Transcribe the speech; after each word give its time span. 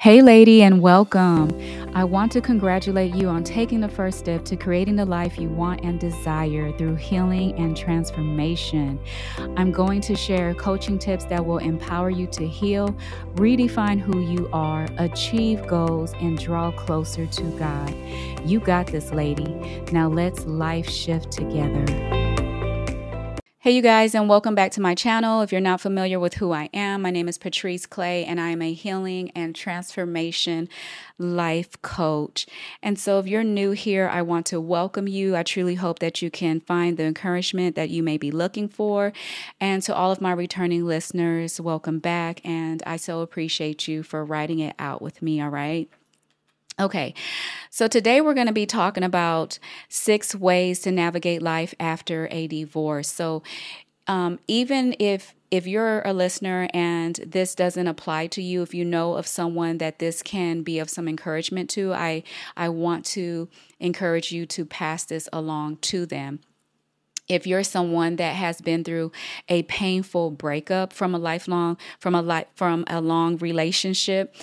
Hey, 0.00 0.22
lady, 0.22 0.62
and 0.62 0.80
welcome. 0.80 1.50
I 1.94 2.04
want 2.04 2.32
to 2.32 2.40
congratulate 2.40 3.14
you 3.14 3.28
on 3.28 3.44
taking 3.44 3.82
the 3.82 3.88
first 3.90 4.18
step 4.18 4.46
to 4.46 4.56
creating 4.56 4.96
the 4.96 5.04
life 5.04 5.36
you 5.36 5.50
want 5.50 5.84
and 5.84 6.00
desire 6.00 6.72
through 6.78 6.94
healing 6.94 7.54
and 7.58 7.76
transformation. 7.76 8.98
I'm 9.58 9.70
going 9.70 10.00
to 10.00 10.16
share 10.16 10.54
coaching 10.54 10.98
tips 10.98 11.26
that 11.26 11.44
will 11.44 11.58
empower 11.58 12.08
you 12.08 12.26
to 12.28 12.48
heal, 12.48 12.96
redefine 13.34 14.00
who 14.00 14.20
you 14.20 14.48
are, 14.54 14.88
achieve 14.96 15.66
goals, 15.66 16.14
and 16.14 16.38
draw 16.38 16.70
closer 16.70 17.26
to 17.26 17.42
God. 17.58 17.94
You 18.42 18.58
got 18.58 18.86
this, 18.86 19.12
lady. 19.12 19.82
Now 19.92 20.08
let's 20.08 20.46
life 20.46 20.88
shift 20.88 21.30
together. 21.30 22.19
Hey, 23.70 23.76
you 23.76 23.82
guys, 23.82 24.16
and 24.16 24.28
welcome 24.28 24.56
back 24.56 24.72
to 24.72 24.80
my 24.80 24.96
channel. 24.96 25.42
If 25.42 25.52
you're 25.52 25.60
not 25.60 25.80
familiar 25.80 26.18
with 26.18 26.34
who 26.34 26.50
I 26.50 26.68
am, 26.74 27.02
my 27.02 27.12
name 27.12 27.28
is 27.28 27.38
Patrice 27.38 27.86
Clay, 27.86 28.24
and 28.24 28.40
I 28.40 28.48
am 28.48 28.62
a 28.62 28.72
healing 28.72 29.30
and 29.36 29.54
transformation 29.54 30.68
life 31.18 31.80
coach. 31.80 32.48
And 32.82 32.98
so, 32.98 33.20
if 33.20 33.28
you're 33.28 33.44
new 33.44 33.70
here, 33.70 34.08
I 34.08 34.22
want 34.22 34.46
to 34.46 34.60
welcome 34.60 35.06
you. 35.06 35.36
I 35.36 35.44
truly 35.44 35.76
hope 35.76 36.00
that 36.00 36.20
you 36.20 36.32
can 36.32 36.58
find 36.58 36.96
the 36.96 37.04
encouragement 37.04 37.76
that 37.76 37.90
you 37.90 38.02
may 38.02 38.18
be 38.18 38.32
looking 38.32 38.68
for. 38.68 39.12
And 39.60 39.84
to 39.84 39.94
all 39.94 40.10
of 40.10 40.20
my 40.20 40.32
returning 40.32 40.84
listeners, 40.84 41.60
welcome 41.60 42.00
back. 42.00 42.40
And 42.44 42.82
I 42.84 42.96
so 42.96 43.20
appreciate 43.20 43.86
you 43.86 44.02
for 44.02 44.24
writing 44.24 44.58
it 44.58 44.74
out 44.80 45.00
with 45.00 45.22
me, 45.22 45.40
all 45.40 45.48
right? 45.48 45.88
Okay, 46.80 47.12
so 47.68 47.88
today 47.88 48.22
we're 48.22 48.32
going 48.32 48.46
to 48.46 48.54
be 48.54 48.64
talking 48.64 49.02
about 49.04 49.58
six 49.90 50.34
ways 50.34 50.80
to 50.80 50.90
navigate 50.90 51.42
life 51.42 51.74
after 51.78 52.26
a 52.30 52.46
divorce. 52.46 53.12
So, 53.12 53.42
um, 54.06 54.38
even 54.48 54.96
if 54.98 55.34
if 55.50 55.66
you're 55.66 56.00
a 56.02 56.14
listener 56.14 56.68
and 56.72 57.16
this 57.16 57.54
doesn't 57.54 57.86
apply 57.86 58.28
to 58.28 58.42
you, 58.42 58.62
if 58.62 58.72
you 58.72 58.86
know 58.86 59.14
of 59.16 59.26
someone 59.26 59.76
that 59.76 59.98
this 59.98 60.22
can 60.22 60.62
be 60.62 60.78
of 60.78 60.88
some 60.88 61.06
encouragement 61.06 61.68
to, 61.70 61.92
I 61.92 62.22
I 62.56 62.70
want 62.70 63.04
to 63.06 63.50
encourage 63.78 64.32
you 64.32 64.46
to 64.46 64.64
pass 64.64 65.04
this 65.04 65.28
along 65.34 65.76
to 65.78 66.06
them 66.06 66.40
if 67.28 67.46
you're 67.46 67.62
someone 67.62 68.16
that 68.16 68.34
has 68.36 68.60
been 68.62 68.82
through 68.82 69.12
a 69.48 69.62
painful 69.64 70.30
breakup 70.30 70.94
from 70.94 71.14
a 71.14 71.18
lifelong 71.18 71.76
from 71.98 72.14
a 72.14 72.22
life 72.22 72.46
from 72.54 72.84
a 72.88 73.02
long 73.02 73.36
relationship 73.36 74.34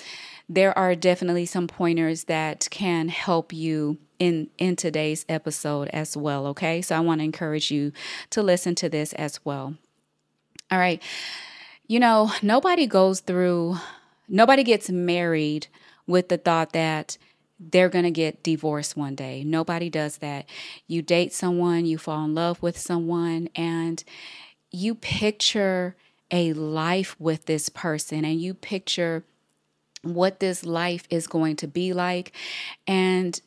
there 0.48 0.76
are 0.78 0.94
definitely 0.94 1.46
some 1.46 1.66
pointers 1.66 2.24
that 2.24 2.68
can 2.70 3.08
help 3.08 3.52
you 3.52 3.98
in 4.18 4.48
in 4.58 4.74
today's 4.76 5.24
episode 5.28 5.88
as 5.88 6.16
well 6.16 6.46
okay? 6.48 6.82
So 6.82 6.96
i 6.96 7.00
want 7.00 7.20
to 7.20 7.24
encourage 7.24 7.70
you 7.70 7.92
to 8.30 8.42
listen 8.42 8.74
to 8.76 8.88
this 8.88 9.12
as 9.12 9.44
well. 9.44 9.74
All 10.70 10.78
right. 10.78 11.02
You 11.86 12.00
know 12.00 12.32
nobody 12.42 12.86
goes 12.86 13.20
through 13.20 13.76
nobody 14.28 14.62
gets 14.62 14.90
married 14.90 15.68
with 16.06 16.28
the 16.28 16.38
thought 16.38 16.72
that 16.72 17.18
they're 17.60 17.88
going 17.88 18.04
to 18.04 18.10
get 18.10 18.42
divorced 18.42 18.96
one 18.96 19.14
day. 19.14 19.42
Nobody 19.44 19.90
does 19.90 20.18
that. 20.18 20.48
You 20.86 21.02
date 21.02 21.32
someone 21.32 21.86
you 21.86 21.98
fall 21.98 22.24
in 22.24 22.34
love 22.34 22.62
with 22.62 22.78
someone 22.78 23.48
and 23.54 24.02
you 24.70 24.94
picture 24.94 25.96
a 26.30 26.52
life 26.52 27.16
with 27.18 27.46
this 27.46 27.68
person 27.68 28.24
and 28.24 28.40
you 28.40 28.54
picture 28.54 29.24
what 30.14 30.40
this 30.40 30.64
life 30.64 31.04
is 31.10 31.26
going 31.26 31.56
to 31.56 31.66
be 31.66 31.92
like. 31.92 32.32
And, 32.86 33.40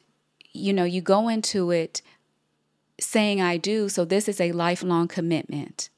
you 0.54 0.73
know, 0.73 0.84
you 0.84 1.02
go 1.02 1.28
into 1.28 1.72
it 1.72 2.02
saying, 3.00 3.42
I 3.42 3.58
do. 3.58 3.90
So 3.90 4.06
this 4.06 4.28
is 4.28 4.40
a 4.40 4.52
lifelong 4.52 5.08
commitment. 5.08 5.90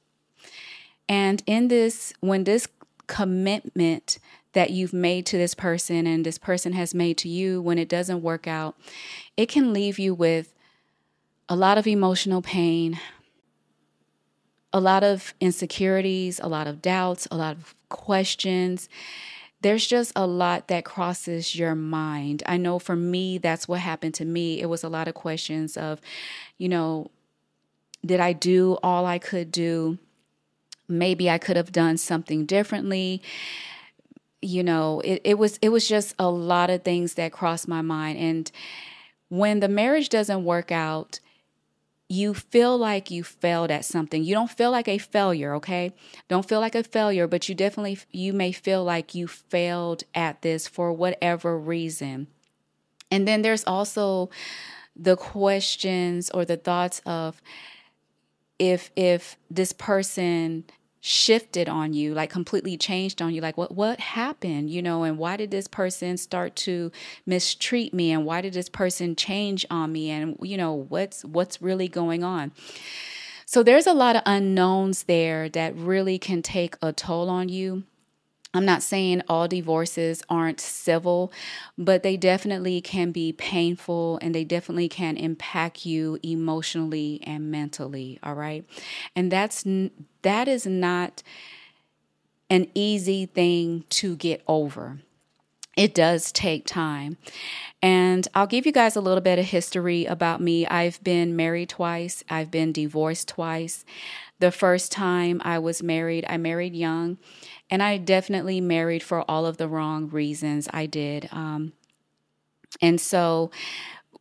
And 1.09 1.43
in 1.45 1.67
this, 1.67 2.13
when 2.21 2.45
this 2.45 2.67
commitment 3.07 4.19
that 4.53 4.69
you've 4.69 4.93
made 4.93 5.25
to 5.25 5.37
this 5.37 5.53
person 5.53 6.07
and 6.07 6.25
this 6.25 6.37
person 6.37 6.73
has 6.73 6.93
made 6.93 7.17
to 7.19 7.29
you, 7.29 7.61
when 7.61 7.77
it 7.77 7.89
doesn't 7.89 8.21
work 8.21 8.47
out, 8.47 8.75
it 9.35 9.49
can 9.49 9.73
leave 9.73 9.99
you 9.99 10.13
with 10.13 10.53
a 11.49 11.55
lot 11.55 11.77
of 11.77 11.87
emotional 11.87 12.41
pain, 12.41 12.99
a 14.71 14.79
lot 14.79 15.03
of 15.03 15.33
insecurities, 15.39 16.39
a 16.39 16.47
lot 16.47 16.67
of 16.67 16.81
doubts, 16.81 17.27
a 17.29 17.35
lot 17.35 17.55
of 17.55 17.75
questions 17.89 18.89
there's 19.63 19.87
just 19.87 20.11
a 20.15 20.27
lot 20.27 20.67
that 20.67 20.85
crosses 20.85 21.55
your 21.55 21.73
mind. 21.73 22.43
I 22.45 22.57
know 22.57 22.79
for 22.79 22.95
me, 22.95 23.37
that's 23.37 23.67
what 23.67 23.79
happened 23.79 24.13
to 24.15 24.25
me. 24.25 24.61
It 24.61 24.67
was 24.67 24.83
a 24.83 24.89
lot 24.89 25.07
of 25.07 25.15
questions 25.15 25.77
of, 25.77 26.01
you 26.57 26.69
know, 26.69 27.09
did 28.05 28.19
I 28.19 28.33
do 28.33 28.77
all 28.83 29.05
I 29.05 29.19
could 29.19 29.51
do? 29.51 29.97
Maybe 30.89 31.29
I 31.29 31.37
could 31.37 31.55
have 31.55 31.71
done 31.71 31.97
something 31.97 32.45
differently. 32.45 33.21
You 34.41 34.63
know, 34.63 34.99
it, 34.99 35.21
it 35.23 35.37
was 35.37 35.57
it 35.61 35.69
was 35.69 35.87
just 35.87 36.13
a 36.19 36.29
lot 36.29 36.69
of 36.69 36.83
things 36.83 37.13
that 37.13 37.31
crossed 37.31 37.67
my 37.67 37.81
mind. 37.81 38.19
And 38.19 38.51
when 39.29 39.61
the 39.61 39.69
marriage 39.69 40.09
doesn't 40.09 40.43
work 40.43 40.71
out, 40.73 41.21
you 42.09 42.33
feel 42.33 42.77
like 42.77 43.09
you 43.09 43.23
failed 43.23 43.71
at 43.71 43.85
something. 43.85 44.23
You 44.23 44.35
don't 44.35 44.51
feel 44.51 44.71
like 44.71 44.87
a 44.87 44.97
failure, 44.97 45.55
okay? 45.55 45.93
Don't 46.27 46.47
feel 46.47 46.59
like 46.59 46.75
a 46.75 46.83
failure, 46.83 47.27
but 47.27 47.47
you 47.47 47.55
definitely 47.55 47.97
you 48.11 48.33
may 48.33 48.51
feel 48.51 48.83
like 48.83 49.15
you 49.15 49.27
failed 49.27 50.03
at 50.13 50.41
this 50.41 50.67
for 50.67 50.91
whatever 50.93 51.57
reason. 51.57 52.27
And 53.09 53.27
then 53.27 53.41
there's 53.41 53.63
also 53.65 54.29
the 54.95 55.15
questions 55.15 56.29
or 56.29 56.45
the 56.45 56.57
thoughts 56.57 57.01
of 57.05 57.41
if 58.59 58.91
if 58.95 59.37
this 59.49 59.73
person 59.73 60.65
shifted 61.05 61.67
on 61.67 61.91
you 61.91 62.13
like 62.13 62.29
completely 62.29 62.77
changed 62.77 63.21
on 63.21 63.33
you 63.33 63.41
like 63.41 63.57
what 63.57 63.75
what 63.75 63.99
happened 63.99 64.69
you 64.69 64.81
know 64.81 65.03
and 65.03 65.17
why 65.17 65.35
did 65.35 65.51
this 65.51 65.67
person 65.67 66.15
start 66.15 66.55
to 66.55 66.89
mistreat 67.25 67.93
me 67.93 68.09
and 68.09 68.25
why 68.25 68.39
did 68.39 68.53
this 68.53 68.69
person 68.69 69.13
change 69.13 69.65
on 69.69 69.91
me 69.91 70.09
and 70.09 70.37
you 70.41 70.55
know 70.55 70.73
what's 70.73 71.25
what's 71.25 71.61
really 71.61 71.87
going 71.87 72.23
on? 72.23 72.51
So 73.45 73.63
there's 73.63 73.85
a 73.85 73.93
lot 73.93 74.15
of 74.15 74.23
unknowns 74.25 75.03
there 75.03 75.49
that 75.49 75.75
really 75.75 76.17
can 76.17 76.41
take 76.41 76.75
a 76.81 76.93
toll 76.93 77.29
on 77.29 77.49
you 77.49 77.83
I'm 78.53 78.65
not 78.65 78.83
saying 78.83 79.23
all 79.27 79.47
divorces 79.47 80.21
aren't 80.29 80.59
civil, 80.59 81.31
but 81.75 82.03
they 82.03 82.17
definitely 82.17 82.81
can 82.81 83.11
be 83.11 83.31
painful 83.33 84.19
and 84.21 84.33
they 84.35 84.43
definitely 84.43 84.89
can 84.89 85.17
impact 85.17 85.85
you 85.87 86.19
emotionally 86.21 87.19
and 87.25 87.49
mentally, 87.49 88.19
all 88.21 88.35
right? 88.35 88.63
And 89.15 89.31
that's 89.31 89.65
that 90.21 90.47
is 90.47 90.67
not 90.67 91.23
an 92.49 92.67
easy 92.73 93.25
thing 93.25 93.83
to 93.89 94.15
get 94.15 94.43
over. 94.47 94.99
It 95.75 95.95
does 95.95 96.31
take 96.31 96.67
time. 96.67 97.17
And 97.81 98.27
I'll 98.35 98.47
give 98.47 98.65
you 98.65 98.71
guys 98.71 98.95
a 98.95 99.01
little 99.01 99.21
bit 99.21 99.39
of 99.39 99.45
history 99.45 100.05
about 100.05 100.41
me. 100.41 100.67
I've 100.67 101.03
been 101.03 101.35
married 101.35 101.69
twice, 101.69 102.23
I've 102.29 102.51
been 102.51 102.71
divorced 102.71 103.29
twice. 103.29 103.85
The 104.39 104.51
first 104.51 104.91
time 104.91 105.41
I 105.43 105.59
was 105.59 105.81
married, 105.81 106.25
I 106.27 106.37
married 106.37 106.75
young 106.75 107.17
and 107.69 107.81
I 107.81 107.97
definitely 107.97 108.59
married 108.61 109.03
for 109.03 109.29
all 109.29 109.45
of 109.45 109.57
the 109.57 109.67
wrong 109.67 110.09
reasons 110.09 110.67
I 110.73 110.85
did. 110.85 111.29
Um, 111.31 111.73
and 112.81 112.99
so 112.99 113.51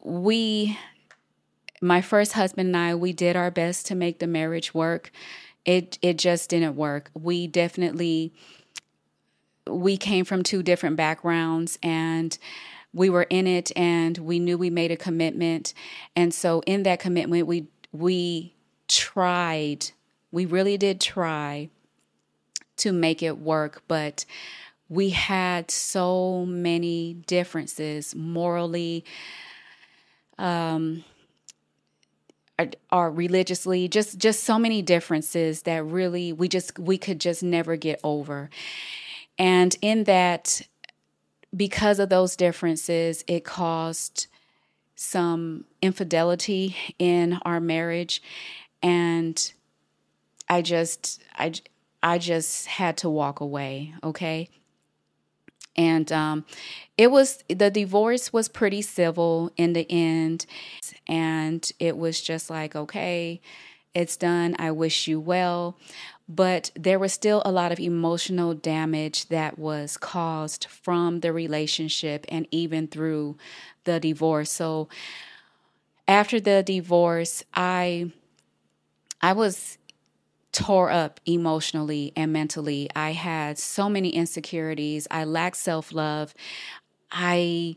we, 0.03 0.78
my 1.81 2.01
first 2.01 2.33
husband 2.33 2.69
and 2.69 2.77
I, 2.77 2.95
we 2.95 3.12
did 3.12 3.37
our 3.37 3.51
best 3.51 3.87
to 3.87 3.95
make 3.95 4.19
the 4.19 4.27
marriage 4.27 4.75
work. 4.75 5.11
It 5.65 5.99
it 6.03 6.19
just 6.19 6.51
didn't 6.51 6.77
work. 6.77 7.11
We 7.15 7.47
definitely 7.47 8.33
we 9.69 9.97
came 9.97 10.25
from 10.25 10.43
two 10.43 10.62
different 10.62 10.97
backgrounds 10.97 11.78
and 11.83 12.37
we 12.93 13.09
were 13.09 13.22
in 13.25 13.47
it 13.47 13.71
and 13.77 14.19
we 14.19 14.39
knew 14.39 14.59
we 14.59 14.71
made 14.71 14.91
a 14.91 14.97
commitment. 14.97 15.72
And 16.17 16.34
so 16.34 16.62
in 16.67 16.83
that 16.83 17.01
commitment 17.01 17.47
we 17.47 17.69
we 17.93 18.55
tried, 18.89 19.91
we 20.32 20.47
really 20.47 20.76
did 20.76 21.00
try 21.00 21.69
to 22.78 22.91
make 22.91 23.22
it 23.22 23.38
work, 23.38 23.82
but 23.87 24.25
we 24.88 25.10
had 25.10 25.70
so 25.70 26.44
many 26.47 27.15
differences 27.15 28.15
morally, 28.15 29.04
um, 30.39 31.04
or 32.91 33.10
religiously, 33.10 33.89
just 33.89 34.18
just 34.18 34.45
so 34.45 34.59
many 34.59 34.83
differences 34.83 35.62
that 35.62 35.84
really 35.84 36.33
we 36.33 36.48
just 36.48 36.78
we 36.78 36.98
could 36.98 37.21
just 37.21 37.42
never 37.42 37.77
get 37.77 38.01
over. 38.03 38.51
And 39.39 39.77
in 39.80 40.04
that, 40.04 40.62
because 41.57 41.98
of 41.98 42.09
those 42.09 42.36
differences, 42.36 43.24
it 43.27 43.45
caused 43.45 44.27
some 44.95 45.65
infidelity 45.80 46.77
in 46.98 47.39
our 47.45 47.60
marriage, 47.60 48.22
and 48.83 49.53
I 50.53 50.60
just 50.60 51.22
I 51.34 51.51
I 52.03 52.19
just 52.19 52.66
had 52.66 52.99
to 52.99 53.09
walk 53.09 53.41
away, 53.41 53.95
okay? 54.04 54.51
And 55.77 56.13
um, 56.13 56.45
it 56.99 57.10
was 57.10 57.43
the 57.49 57.71
divorce 57.71 58.34
was 58.34 58.49
pretty 58.51 58.83
civil 58.83 59.51
in 59.57 59.72
the 59.72 59.91
end. 59.91 60.45
And 61.09 61.71
it 61.78 61.97
was 61.97 62.21
just 62.21 62.51
like, 62.51 62.77
okay, 62.77 63.41
it's 63.95 64.19
done. 64.19 64.54
I 64.59 64.72
wish 64.72 65.09
you 65.09 65.19
well. 65.19 65.78
But 66.28 66.71
there 66.75 66.98
was 66.98 67.15
still 67.15 67.41
a 67.47 67.51
lot 67.51 67.72
of 67.72 67.81
emotional 67.81 68.53
damage 68.53 69.28
that 69.28 69.59
was 69.59 69.97
caused 69.97 70.66
from 70.66 71.21
the 71.21 71.33
relationship 71.33 72.27
and 72.28 72.47
even 72.51 72.89
through 72.89 73.39
the 73.84 73.98
divorce. 73.98 74.51
So 74.51 74.91
after 76.07 76.39
the 76.39 76.63
divorce, 76.63 77.43
I 77.55 78.13
I 79.22 79.33
was 79.33 79.78
tore 80.53 80.91
up 80.91 81.21
emotionally 81.27 82.13
and 82.15 82.33
mentally. 82.33 82.89
I 82.95 83.13
had 83.13 83.59
so 83.59 83.89
many 83.89 84.10
insecurities. 84.10 85.09
I 85.10 85.25
lacked 85.25 85.57
self 85.57 85.93
love. 85.93 86.34
I 87.10 87.77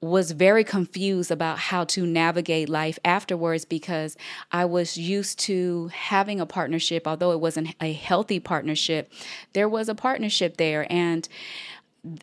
was 0.00 0.32
very 0.32 0.64
confused 0.64 1.30
about 1.30 1.58
how 1.58 1.84
to 1.84 2.06
navigate 2.06 2.68
life 2.68 2.98
afterwards 3.04 3.64
because 3.64 4.16
I 4.52 4.66
was 4.66 4.96
used 4.98 5.38
to 5.40 5.88
having 5.88 6.40
a 6.40 6.46
partnership, 6.46 7.08
although 7.08 7.32
it 7.32 7.40
wasn't 7.40 7.74
a 7.80 7.92
healthy 7.92 8.38
partnership, 8.38 9.10
there 9.54 9.68
was 9.68 9.88
a 9.88 9.94
partnership 9.94 10.58
there. 10.58 10.86
And 10.92 11.26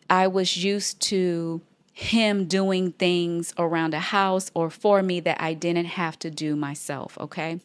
I 0.08 0.28
was 0.28 0.56
used 0.62 1.00
to 1.02 1.60
him 1.92 2.46
doing 2.46 2.92
things 2.92 3.52
around 3.58 3.94
a 3.94 4.00
house 4.00 4.50
or 4.54 4.70
for 4.70 5.02
me 5.02 5.20
that 5.20 5.40
I 5.40 5.52
didn't 5.54 5.86
have 5.86 6.18
to 6.20 6.30
do 6.30 6.56
myself. 6.56 7.18
Okay. 7.18 7.60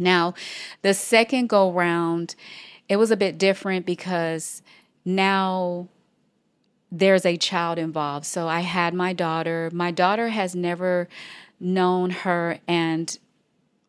Now, 0.00 0.34
the 0.82 0.94
second 0.94 1.48
go 1.48 1.70
round, 1.70 2.34
it 2.88 2.96
was 2.96 3.10
a 3.10 3.16
bit 3.16 3.38
different 3.38 3.86
because 3.86 4.62
now 5.04 5.88
there's 6.90 7.24
a 7.24 7.36
child 7.36 7.78
involved. 7.78 8.26
So 8.26 8.48
I 8.48 8.60
had 8.60 8.94
my 8.94 9.12
daughter. 9.12 9.70
My 9.72 9.90
daughter 9.90 10.28
has 10.28 10.56
never 10.56 11.08
known 11.60 12.10
her 12.10 12.58
and 12.66 13.16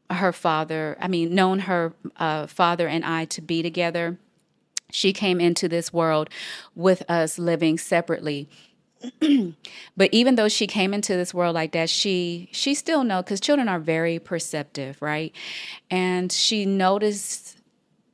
her 0.10 0.34
father, 0.34 0.98
I 1.00 1.08
mean, 1.08 1.34
known 1.34 1.60
her 1.60 1.94
uh, 2.18 2.46
father 2.48 2.88
and 2.88 3.06
I 3.06 3.26
to 3.26 3.42
be 3.42 3.64
together. 3.64 4.18
She 4.92 5.14
came 5.14 5.40
into 5.40 5.70
this 5.70 5.94
world 5.94 6.30
with 6.76 7.10
us 7.10 7.40
living 7.40 7.78
separately. 7.78 8.50
But 9.98 10.10
even 10.12 10.36
though 10.36 10.50
she 10.50 10.68
came 10.68 10.94
into 10.94 11.16
this 11.16 11.34
world 11.34 11.56
like 11.56 11.72
that 11.72 11.90
she 11.90 12.50
she 12.52 12.74
still 12.74 13.04
know 13.04 13.22
because 13.22 13.40
children 13.40 13.68
are 13.68 13.80
very 13.80 14.20
perceptive 14.20 15.02
right? 15.02 15.34
And 15.90 16.32
she 16.32 16.66
noticed 16.66 17.58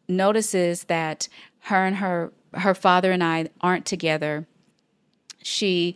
notices 0.08 0.86
that 0.86 1.28
her 1.62 1.86
and 1.86 1.98
her 1.98 2.32
her 2.54 2.74
father 2.74 3.12
and 3.12 3.24
i 3.24 3.50
aren't 3.62 3.86
together. 3.86 4.48
She 5.44 5.96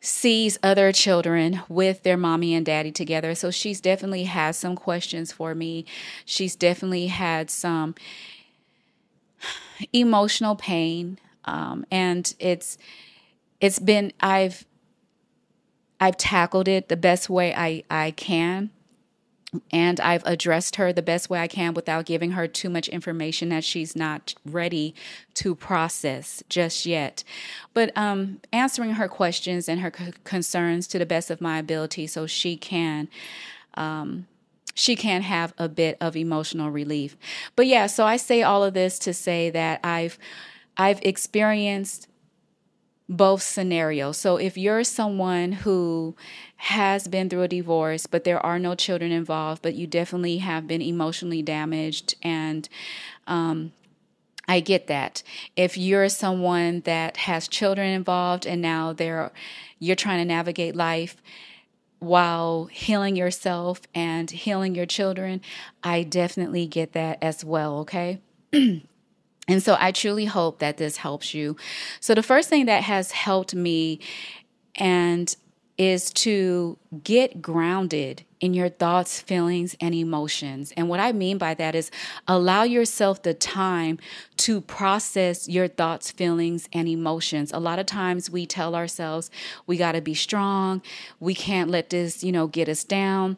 sees 0.00 0.58
other 0.62 0.92
children 0.92 1.62
with 1.68 2.02
their 2.02 2.16
mommy 2.16 2.54
and 2.54 2.66
daddy 2.66 2.92
together. 2.92 3.34
So 3.34 3.50
she's 3.50 3.80
definitely 3.80 4.24
had 4.24 4.54
some 4.54 4.76
questions 4.76 5.32
for 5.32 5.54
me. 5.54 5.86
She's 6.26 6.54
definitely 6.54 7.06
had 7.06 7.50
some 7.50 7.94
emotional 9.92 10.56
pain 10.56 11.18
um, 11.44 11.84
and 11.90 12.34
it's 12.38 12.78
it's 13.64 13.78
been 13.78 14.12
I've 14.20 14.66
I've 15.98 16.18
tackled 16.18 16.68
it 16.68 16.88
the 16.90 16.98
best 16.98 17.30
way 17.30 17.54
I, 17.54 17.82
I 17.90 18.10
can. 18.10 18.68
And 19.70 20.00
I've 20.00 20.22
addressed 20.26 20.76
her 20.76 20.92
the 20.92 21.00
best 21.00 21.30
way 21.30 21.40
I 21.40 21.46
can 21.46 21.72
without 21.72 22.04
giving 22.04 22.32
her 22.32 22.46
too 22.46 22.68
much 22.68 22.88
information 22.88 23.48
that 23.50 23.64
she's 23.64 23.96
not 23.96 24.34
ready 24.44 24.94
to 25.34 25.54
process 25.54 26.42
just 26.50 26.84
yet. 26.84 27.24
But 27.72 27.96
um, 27.96 28.40
answering 28.52 28.94
her 28.94 29.08
questions 29.08 29.66
and 29.66 29.80
her 29.80 29.92
c- 29.96 30.12
concerns 30.24 30.86
to 30.88 30.98
the 30.98 31.06
best 31.06 31.30
of 31.30 31.40
my 31.40 31.58
ability 31.58 32.08
so 32.08 32.26
she 32.26 32.56
can 32.58 33.08
um, 33.74 34.26
she 34.74 34.96
can 34.96 35.22
have 35.22 35.54
a 35.56 35.70
bit 35.70 35.96
of 36.02 36.16
emotional 36.16 36.70
relief. 36.70 37.16
But 37.56 37.66
yeah, 37.66 37.86
so 37.86 38.04
I 38.04 38.18
say 38.18 38.42
all 38.42 38.62
of 38.62 38.74
this 38.74 38.98
to 38.98 39.14
say 39.14 39.48
that 39.50 39.80
I've 39.82 40.18
I've 40.76 41.00
experienced 41.02 42.08
both 43.08 43.42
scenarios. 43.42 44.16
So 44.16 44.36
if 44.36 44.56
you're 44.56 44.84
someone 44.84 45.52
who 45.52 46.16
has 46.56 47.06
been 47.06 47.28
through 47.28 47.42
a 47.42 47.48
divorce, 47.48 48.06
but 48.06 48.24
there 48.24 48.44
are 48.44 48.58
no 48.58 48.74
children 48.74 49.12
involved, 49.12 49.62
but 49.62 49.74
you 49.74 49.86
definitely 49.86 50.38
have 50.38 50.66
been 50.66 50.80
emotionally 50.80 51.42
damaged 51.42 52.14
and 52.22 52.68
um, 53.26 53.72
I 54.48 54.60
get 54.60 54.86
that. 54.86 55.22
If 55.56 55.76
you're 55.76 56.08
someone 56.08 56.80
that 56.80 57.18
has 57.18 57.48
children 57.48 57.88
involved 57.88 58.46
and 58.46 58.60
now 58.60 58.92
they're 58.92 59.32
you're 59.78 59.96
trying 59.96 60.18
to 60.18 60.24
navigate 60.24 60.74
life 60.74 61.16
while 61.98 62.66
healing 62.66 63.16
yourself 63.16 63.82
and 63.94 64.30
healing 64.30 64.74
your 64.74 64.86
children, 64.86 65.40
I 65.82 66.02
definitely 66.02 66.66
get 66.66 66.92
that 66.92 67.18
as 67.22 67.44
well, 67.44 67.78
okay? 67.80 68.20
And 69.48 69.62
so 69.62 69.76
I 69.78 69.92
truly 69.92 70.24
hope 70.24 70.58
that 70.58 70.76
this 70.76 70.98
helps 70.98 71.34
you. 71.34 71.56
So 72.00 72.14
the 72.14 72.22
first 72.22 72.48
thing 72.48 72.66
that 72.66 72.82
has 72.84 73.12
helped 73.12 73.54
me 73.54 74.00
and 74.76 75.34
is 75.76 76.12
to 76.12 76.78
get 77.02 77.42
grounded 77.42 78.24
in 78.40 78.54
your 78.54 78.68
thoughts, 78.68 79.20
feelings, 79.20 79.74
and 79.80 79.94
emotions. 79.94 80.72
And 80.76 80.88
what 80.88 81.00
I 81.00 81.12
mean 81.12 81.38
by 81.38 81.54
that 81.54 81.74
is 81.74 81.90
allow 82.28 82.62
yourself 82.62 83.22
the 83.22 83.34
time 83.34 83.98
to 84.38 84.60
process 84.60 85.48
your 85.48 85.66
thoughts, 85.66 86.10
feelings, 86.10 86.68
and 86.72 86.86
emotions. 86.86 87.52
A 87.52 87.58
lot 87.58 87.78
of 87.78 87.86
times 87.86 88.30
we 88.30 88.46
tell 88.46 88.74
ourselves 88.74 89.30
we 89.66 89.76
got 89.76 89.92
to 89.92 90.00
be 90.00 90.14
strong, 90.14 90.82
we 91.18 91.34
can't 91.34 91.70
let 91.70 91.90
this, 91.90 92.22
you 92.22 92.30
know, 92.30 92.46
get 92.46 92.68
us 92.68 92.84
down 92.84 93.36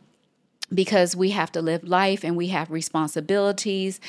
because 0.74 1.14
we 1.14 1.30
have 1.30 1.52
to 1.52 1.62
live 1.62 1.84
life 1.84 2.24
and 2.24 2.36
we 2.36 2.48
have 2.48 2.70
responsibilities 2.70 4.00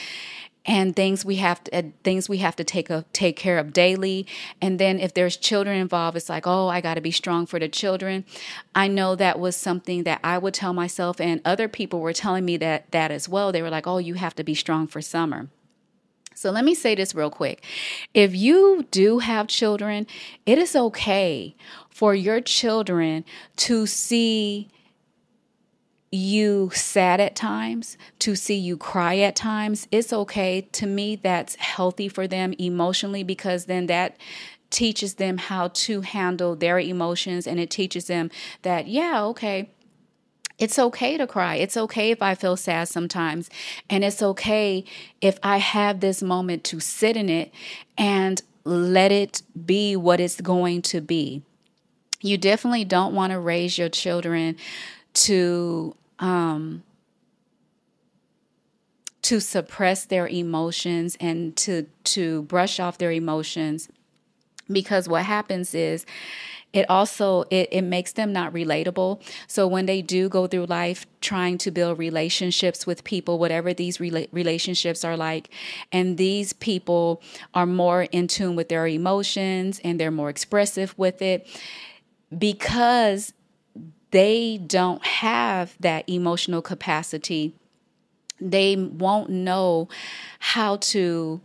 and 0.68 0.96
things 0.96 1.24
we 1.24 1.38
have 1.38 1.64
to 1.64 1.78
uh, 1.78 1.84
things 2.04 2.28
we 2.28 2.38
have 2.40 2.56
to 2.58 2.64
take 2.64 2.90
a, 2.90 3.06
take 3.14 3.38
care 3.38 3.58
of 3.58 3.74
daily. 3.74 4.28
And 4.62 4.78
then 4.78 5.00
if 5.00 5.14
there's 5.14 5.38
children 5.38 5.78
involved 5.80 6.18
it's 6.18 6.30
like 6.30 6.46
oh 6.46 6.68
I 6.68 6.82
got 6.82 6.96
to 6.96 7.02
be 7.02 7.12
strong 7.12 7.46
for 7.46 7.58
the 7.58 7.70
children. 7.70 8.26
I 8.76 8.88
know 8.88 9.16
that 9.16 9.40
was 9.40 9.56
something 9.56 10.04
that 10.04 10.20
I 10.24 10.38
would 10.38 10.54
tell 10.54 10.74
myself 10.74 11.20
and 11.20 11.42
other 11.46 11.68
people 11.68 12.02
were 12.02 12.14
telling 12.14 12.46
me 12.46 12.58
that 12.58 12.92
that 12.92 13.10
as 13.10 13.28
well. 13.28 13.52
They 13.52 13.62
were 13.62 13.70
like 13.70 13.88
oh 13.88 13.98
you 13.98 14.16
have 14.16 14.36
to 14.36 14.44
be 14.44 14.54
strong 14.54 14.86
for 14.86 15.02
summer. 15.02 15.48
So 16.36 16.52
let 16.52 16.66
me 16.66 16.76
say 16.76 16.94
this 16.94 17.16
real 17.16 17.32
quick. 17.32 17.64
If 18.14 18.36
you 18.36 18.86
do 18.92 19.18
have 19.20 19.48
children, 19.48 20.06
it 20.46 20.60
is 20.60 20.76
okay 20.76 21.56
for 21.90 22.14
your 22.14 22.42
children 22.42 23.26
to 23.56 23.88
see 23.88 24.68
you 26.12 26.72
sad 26.74 27.20
at 27.20 27.36
times, 27.36 27.98
to 28.20 28.36
see 28.36 28.56
you 28.56 28.78
cry 28.78 29.18
at 29.18 29.36
times, 29.36 29.88
it's 29.92 30.14
okay. 30.14 30.62
To 30.74 30.86
me, 30.86 31.16
that's 31.18 31.56
healthy 31.56 32.08
for 32.08 32.28
them 32.28 32.54
emotionally 32.58 33.24
because 33.24 33.66
then 33.66 33.88
that 33.88 34.18
teaches 34.70 35.16
them 35.16 35.38
how 35.38 35.70
to 35.70 36.02
handle 36.02 36.56
their 36.56 36.80
emotions 36.80 37.48
and 37.48 37.60
it 37.60 37.70
teaches 37.70 38.08
them 38.08 38.30
that, 38.62 38.88
yeah, 38.88 39.24
okay. 39.26 39.70
It's 40.58 40.80
okay 40.80 41.18
to 41.18 41.28
cry. 41.28 41.56
It's 41.56 41.78
okay 41.78 42.10
if 42.10 42.22
I 42.22 42.34
feel 42.34 42.58
sad 42.58 42.88
sometimes. 42.88 43.48
And 43.92 44.04
it's 44.04 44.24
okay 44.24 44.86
if 45.22 45.38
I 45.44 45.58
have 45.58 46.00
this 46.00 46.24
moment 46.24 46.64
to 46.66 46.80
sit 46.80 47.16
in 47.16 47.30
it 47.30 47.54
and 47.96 48.42
let 48.64 49.12
it 49.12 49.44
be 49.66 49.96
what 49.96 50.20
it's 50.20 50.42
going 50.42 50.82
to 50.84 51.00
be. 51.00 51.44
You 52.22 52.40
definitely 52.40 52.86
don't 52.86 53.14
want 53.14 53.34
to 53.34 53.40
raise 53.40 53.78
your 53.78 53.90
children 53.90 54.56
to 55.18 55.96
um, 56.20 56.84
to 59.24 59.42
suppress 59.42 60.06
their 60.06 60.28
emotions 60.28 61.18
and 61.20 61.56
to 61.58 61.88
to 62.04 62.44
brush 62.44 62.80
off 62.80 62.98
their 62.98 63.12
emotions. 63.12 63.90
Because 64.70 65.08
what 65.08 65.24
happens 65.24 65.74
is 65.74 66.06
it 66.74 66.90
also 66.90 67.44
it, 67.50 67.70
it 67.72 67.82
makes 67.82 68.12
them 68.12 68.32
not 68.32 68.54
relatable. 68.54 69.22
So 69.48 69.68
when 69.68 69.86
they 69.86 70.02
do 70.02 70.30
go 70.30 70.46
through 70.48 70.66
life 70.66 71.06
trying 71.22 71.58
to 71.60 71.72
build 71.72 71.98
relationships 71.98 72.86
with 72.86 73.04
people 73.04 73.40
whatever 73.40 73.74
these 73.74 73.98
rela- 73.98 74.28
relationships 74.32 75.04
are 75.04 75.18
like 75.18 75.50
and 75.92 76.18
these 76.18 76.54
people 76.54 77.22
are 77.54 77.66
more 77.66 78.04
in 78.04 78.28
tune 78.28 78.56
with 78.56 78.70
their 78.70 78.86
emotions 78.86 79.82
and 79.84 80.00
they're 80.00 80.12
more 80.12 80.30
expressive 80.30 80.94
with 80.98 81.22
it 81.22 81.48
because 82.38 83.34
they 84.12 84.58
don't 84.58 85.06
have 85.06 85.76
that 85.80 86.08
emotional 86.08 86.62
capacity. 86.62 87.54
They 88.40 88.76
won't 88.76 89.30
know 89.30 89.90
how 90.40 90.78
to 90.78 91.42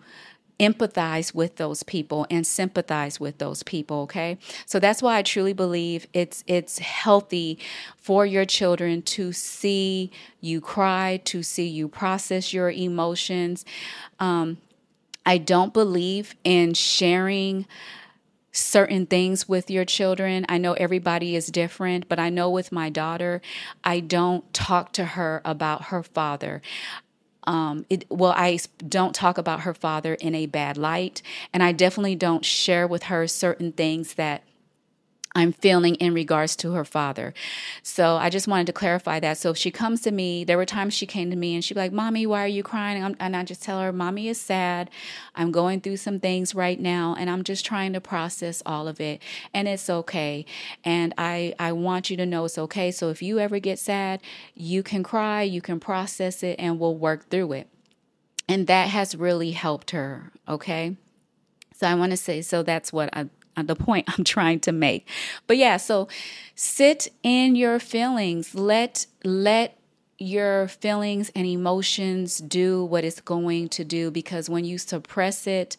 empathize 0.61 1.35
with 1.35 1.57
those 1.57 1.83
people 1.83 2.25
and 2.31 2.47
sympathize 2.47 3.19
with 3.19 3.39
those 3.39 3.65
people 3.65 4.03
okay 4.03 4.39
so 4.65 4.79
that's 4.79 5.03
why 5.03 5.17
i 5.17 5.23
truly 5.23 5.53
believe 5.53 6.07
it's 6.13 6.45
it's 6.47 6.79
healthy 6.79 7.59
for 7.97 8.25
your 8.25 8.45
children 8.45 9.03
to 9.03 9.33
see 9.33 10.09
you 10.41 10.61
cry 10.61 11.21
to 11.25 11.43
see 11.43 11.67
you 11.67 11.89
process 11.89 12.53
your 12.53 12.71
emotions 12.71 13.65
um, 14.21 14.57
i 15.27 15.37
don't 15.37 15.73
believe 15.73 16.37
in 16.45 16.73
sharing 16.75 17.67
certain 18.53 19.07
things 19.07 19.49
with 19.49 19.71
your 19.71 19.85
children. 19.85 20.45
I 20.49 20.59
know 20.59 20.75
everybody 20.75 21.35
is 21.35 21.47
different, 21.47 22.09
but 22.09 22.19
I 22.19 22.29
know 22.29 22.51
with 22.51 22.71
my 22.71 22.91
daughter, 22.91 23.41
I 23.83 24.01
don't 24.01 24.53
talk 24.53 24.93
to 24.93 25.05
her 25.05 25.41
about 25.45 25.85
her 25.85 26.03
father. 26.03 26.63
Um, 27.45 27.87
it, 27.91 28.05
well, 28.09 28.35
I 28.37 28.61
don't 28.89 29.15
talk 29.15 29.37
about 29.39 29.63
her 29.63 29.75
father 29.75 30.15
in 30.15 30.35
a 30.35 30.47
bad 30.47 30.77
light, 30.77 31.23
and 31.53 31.63
I 31.63 31.73
definitely 31.73 32.15
don't 32.15 32.45
share 32.45 32.87
with 32.87 33.05
her 33.05 33.27
certain 33.27 33.73
things 33.73 34.15
that 34.15 34.45
I'm 35.35 35.53
feeling 35.53 35.95
in 35.97 36.13
regards 36.13 36.57
to 36.57 36.73
her 36.73 36.85
father. 36.85 37.33
So 37.83 38.17
I 38.17 38.29
just 38.29 38.47
wanted 38.47 38.67
to 38.67 38.73
clarify 38.73 39.19
that. 39.21 39.39
So 39.39 39.51
if 39.51 39.57
she 39.57 39.71
comes 39.71 40.03
to 40.03 40.11
me, 40.11 40.45
there 40.45 40.59
were 40.59 40.67
times 40.67 40.93
she 40.93 41.07
came 41.07 41.31
to 41.31 41.37
me 41.37 41.55
and 41.55 41.65
she'd 41.65 41.75
be 41.75 41.81
like, 41.81 41.93
Mommy, 41.93 42.27
why 42.27 42.45
are 42.45 42.49
you 42.49 42.63
crying? 42.63 43.17
And 43.19 43.37
I 43.37 43.43
just 43.45 43.63
tell 43.63 43.81
her, 43.81 43.93
Mommy 43.93 44.29
is 44.29 44.41
sad. 44.41 44.91
I'm 45.35 45.51
going 45.51 45.81
through 45.81 45.97
some 45.97 46.21
things 46.21 46.55
right 46.55 46.79
now 46.79 47.17
and 47.19 47.31
I'm 47.31 47.45
just 47.45 47.65
trying 47.65 47.95
to 47.95 48.01
process 48.01 48.63
all 48.67 48.89
of 48.89 49.01
it. 49.01 49.23
And 49.55 49.67
it's 49.69 49.89
okay. 49.89 50.45
And 50.85 51.15
I, 51.17 51.55
I 51.59 51.73
want 51.73 52.11
you 52.11 52.17
to 52.19 52.27
know 52.27 52.45
it's 52.45 52.59
okay. 52.59 52.91
So 52.91 53.09
if 53.09 53.23
you 53.23 53.39
ever 53.39 53.59
get 53.59 53.79
sad, 53.79 54.21
you 54.55 54.83
can 54.83 55.03
cry, 55.03 55.43
you 55.43 55.63
can 55.63 55.81
process 55.81 56.43
it, 56.43 56.57
and 56.59 56.79
we'll 56.79 56.97
work 56.97 57.29
through 57.31 57.53
it. 57.53 57.69
And 58.49 58.67
that 58.67 58.89
has 58.89 59.17
really 59.17 59.53
helped 59.53 59.93
her. 59.93 60.31
Okay. 60.47 60.97
So 61.75 61.87
I 61.87 61.95
want 61.95 62.11
to 62.11 62.17
say, 62.17 62.43
so 62.43 62.63
that's 62.63 62.93
what 62.93 63.09
I 63.17 63.29
the 63.57 63.77
point 63.77 64.09
I'm 64.19 64.25
trying 64.25 64.61
to 64.61 64.73
make. 64.73 65.09
But 65.47 65.57
yeah, 65.57 65.77
so 65.77 66.09
sit 66.55 67.09
in 67.23 67.57
your 67.57 67.79
feelings. 67.79 68.55
Let 68.55 69.07
let 69.25 69.79
your 70.19 70.69
feelings 70.69 71.31
and 71.35 71.47
emotions 71.47 72.39
do 72.39 72.85
what 72.85 73.05
it's 73.05 73.21
going 73.21 73.69
to 73.69 73.85
do 73.85 74.11
because 74.11 74.49
when 74.49 74.65
you 74.65 74.79
suppress 74.79 75.49
it, 75.49 75.77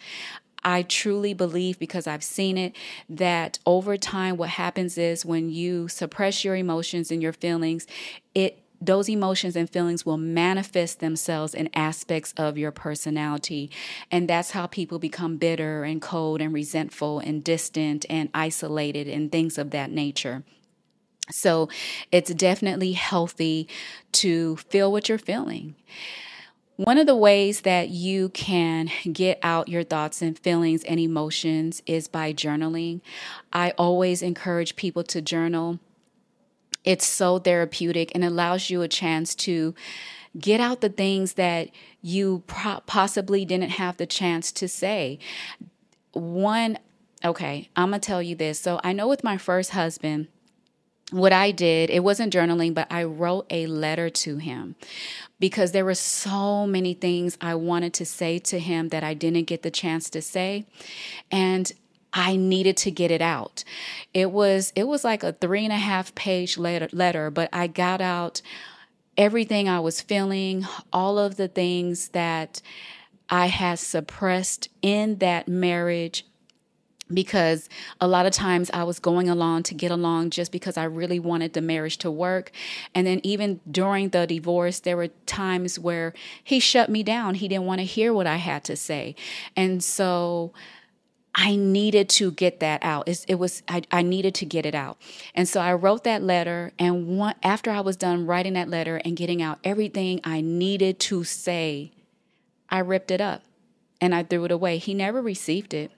I 0.65 0.83
truly 0.83 1.33
believe 1.33 1.79
because 1.79 2.07
I've 2.07 2.23
seen 2.23 2.57
it 2.57 2.75
that 3.09 3.59
over 3.65 3.97
time 3.97 4.37
what 4.37 4.49
happens 4.49 4.97
is 4.97 5.25
when 5.25 5.49
you 5.49 5.87
suppress 5.87 6.43
your 6.43 6.55
emotions 6.55 7.11
and 7.11 7.21
your 7.21 7.33
feelings, 7.33 7.85
it 8.33 8.62
those 8.85 9.09
emotions 9.09 9.55
and 9.55 9.69
feelings 9.69 10.05
will 10.05 10.17
manifest 10.17 10.99
themselves 10.99 11.53
in 11.53 11.69
aspects 11.73 12.33
of 12.37 12.57
your 12.57 12.71
personality. 12.71 13.71
And 14.11 14.29
that's 14.29 14.51
how 14.51 14.67
people 14.67 14.99
become 14.99 15.37
bitter 15.37 15.83
and 15.83 16.01
cold 16.01 16.41
and 16.41 16.53
resentful 16.53 17.19
and 17.19 17.43
distant 17.43 18.05
and 18.09 18.29
isolated 18.33 19.07
and 19.07 19.31
things 19.31 19.57
of 19.57 19.71
that 19.71 19.91
nature. 19.91 20.43
So 21.31 21.69
it's 22.11 22.33
definitely 22.33 22.93
healthy 22.93 23.69
to 24.13 24.57
feel 24.57 24.91
what 24.91 25.07
you're 25.07 25.17
feeling. 25.17 25.75
One 26.75 26.97
of 26.97 27.05
the 27.05 27.15
ways 27.15 27.61
that 27.61 27.89
you 27.89 28.29
can 28.29 28.89
get 29.11 29.39
out 29.43 29.69
your 29.69 29.83
thoughts 29.83 30.21
and 30.21 30.37
feelings 30.37 30.83
and 30.83 30.99
emotions 30.99 31.81
is 31.85 32.07
by 32.07 32.33
journaling. 32.33 33.01
I 33.53 33.71
always 33.77 34.21
encourage 34.21 34.75
people 34.75 35.03
to 35.03 35.21
journal 35.21 35.79
it's 36.83 37.05
so 37.05 37.39
therapeutic 37.39 38.11
and 38.13 38.23
allows 38.23 38.69
you 38.69 38.81
a 38.81 38.87
chance 38.87 39.35
to 39.35 39.73
get 40.37 40.59
out 40.59 40.81
the 40.81 40.89
things 40.89 41.33
that 41.33 41.69
you 42.01 42.43
pro- 42.47 42.81
possibly 42.85 43.45
didn't 43.45 43.71
have 43.71 43.97
the 43.97 44.05
chance 44.05 44.51
to 44.51 44.67
say. 44.67 45.19
One, 46.11 46.77
okay, 47.23 47.69
I'm 47.75 47.89
gonna 47.89 47.99
tell 47.99 48.21
you 48.21 48.35
this. 48.35 48.59
So 48.59 48.79
I 48.83 48.93
know 48.93 49.07
with 49.07 49.23
my 49.23 49.37
first 49.37 49.71
husband, 49.71 50.27
what 51.11 51.31
I 51.31 51.51
did, 51.51 51.89
it 51.91 52.03
wasn't 52.03 52.33
journaling, 52.33 52.73
but 52.73 52.87
I 52.89 53.03
wrote 53.03 53.45
a 53.51 53.67
letter 53.67 54.09
to 54.09 54.37
him 54.37 54.75
because 55.39 55.71
there 55.71 55.85
were 55.85 55.93
so 55.93 56.65
many 56.65 56.95
things 56.95 57.37
I 57.39 57.53
wanted 57.55 57.93
to 57.95 58.05
say 58.05 58.39
to 58.39 58.57
him 58.57 58.89
that 58.89 59.03
I 59.03 59.13
didn't 59.13 59.43
get 59.43 59.61
the 59.61 59.69
chance 59.69 60.09
to 60.09 60.21
say. 60.21 60.65
And 61.31 61.71
I 62.13 62.35
needed 62.35 62.77
to 62.77 62.91
get 62.91 63.11
it 63.11 63.21
out. 63.21 63.63
It 64.13 64.31
was 64.31 64.71
it 64.75 64.87
was 64.87 65.03
like 65.03 65.23
a 65.23 65.33
three 65.33 65.63
and 65.63 65.73
a 65.73 65.77
half 65.77 66.13
page 66.15 66.57
letter, 66.57 66.87
letter, 66.91 67.31
but 67.31 67.49
I 67.51 67.67
got 67.67 68.01
out 68.01 68.41
everything 69.17 69.67
I 69.67 69.79
was 69.79 70.01
feeling, 70.01 70.65
all 70.91 71.17
of 71.19 71.35
the 71.35 71.47
things 71.47 72.09
that 72.09 72.61
I 73.29 73.47
had 73.47 73.79
suppressed 73.79 74.69
in 74.81 75.17
that 75.17 75.47
marriage 75.47 76.25
because 77.13 77.69
a 77.99 78.07
lot 78.07 78.25
of 78.25 78.31
times 78.31 78.71
I 78.73 78.83
was 78.83 78.99
going 78.99 79.29
along 79.29 79.63
to 79.63 79.73
get 79.75 79.91
along 79.91 80.31
just 80.31 80.51
because 80.51 80.77
I 80.77 80.85
really 80.85 81.19
wanted 81.19 81.53
the 81.53 81.61
marriage 81.61 81.97
to 81.99 82.09
work. 82.11 82.51
And 82.95 83.05
then 83.05 83.19
even 83.23 83.59
during 83.69 84.09
the 84.09 84.25
divorce, 84.25 84.79
there 84.79 84.97
were 84.97 85.09
times 85.25 85.77
where 85.77 86.13
he 86.43 86.59
shut 86.59 86.89
me 86.89 87.03
down. 87.03 87.35
He 87.35 87.47
didn't 87.47 87.65
want 87.65 87.79
to 87.79 87.85
hear 87.85 88.13
what 88.13 88.25
I 88.25 88.37
had 88.37 88.63
to 88.65 88.75
say. 88.75 89.15
And 89.55 89.83
so 89.83 90.53
I 91.35 91.55
needed 91.55 92.09
to 92.09 92.31
get 92.31 92.59
that 92.59 92.83
out. 92.83 93.07
It's, 93.07 93.25
it 93.25 93.35
was 93.35 93.63
I, 93.67 93.81
I 93.91 94.01
needed 94.03 94.35
to 94.35 94.45
get 94.45 94.65
it 94.65 94.75
out, 94.75 94.97
and 95.33 95.47
so 95.47 95.59
I 95.61 95.73
wrote 95.73 96.03
that 96.03 96.21
letter. 96.21 96.71
And 96.77 97.17
one, 97.17 97.35
after 97.41 97.71
I 97.71 97.81
was 97.81 97.97
done 97.97 98.25
writing 98.25 98.53
that 98.53 98.69
letter 98.69 98.97
and 99.03 99.17
getting 99.17 99.41
out 99.41 99.59
everything 99.63 100.21
I 100.23 100.41
needed 100.41 100.99
to 101.01 101.23
say, 101.23 101.91
I 102.69 102.79
ripped 102.79 103.11
it 103.11 103.21
up 103.21 103.43
and 103.99 104.13
I 104.13 104.23
threw 104.23 104.45
it 104.45 104.51
away. 104.51 104.77
He 104.77 104.93
never 104.93 105.21
received 105.21 105.73
it. 105.73 105.91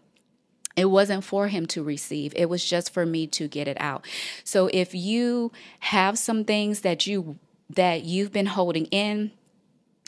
It 0.76 0.86
wasn't 0.86 1.24
for 1.24 1.48
him 1.48 1.66
to 1.68 1.84
receive. 1.84 2.34
It 2.36 2.50
was 2.50 2.64
just 2.64 2.94
for 2.94 3.06
me 3.06 3.28
to 3.28 3.48
get 3.48 3.68
it 3.68 3.78
out. 3.80 4.06
So 4.44 4.70
if 4.74 4.94
you 4.94 5.52
have 5.80 6.18
some 6.18 6.44
things 6.44 6.82
that 6.82 7.08
you 7.08 7.40
that 7.70 8.04
you've 8.04 8.32
been 8.32 8.46
holding 8.46 8.86
in 8.86 9.32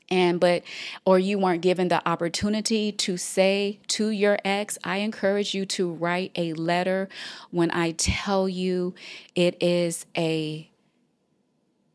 and 0.10 0.40
but 0.40 0.64
or 1.06 1.20
you 1.20 1.38
weren't 1.38 1.62
given 1.62 1.88
the 1.88 2.08
opportunity 2.08 2.92
to 2.92 3.18
say 3.18 3.80
to 3.88 4.10
your 4.10 4.38
ex 4.46 4.78
i 4.84 4.98
encourage 4.98 5.54
you 5.54 5.66
to 5.66 5.92
write 5.92 6.32
a 6.36 6.54
letter 6.54 7.10
when 7.52 7.70
i 7.72 7.92
tell 7.92 8.48
you 8.48 8.94
it 9.36 9.62
is 9.62 10.06
a 10.18 10.70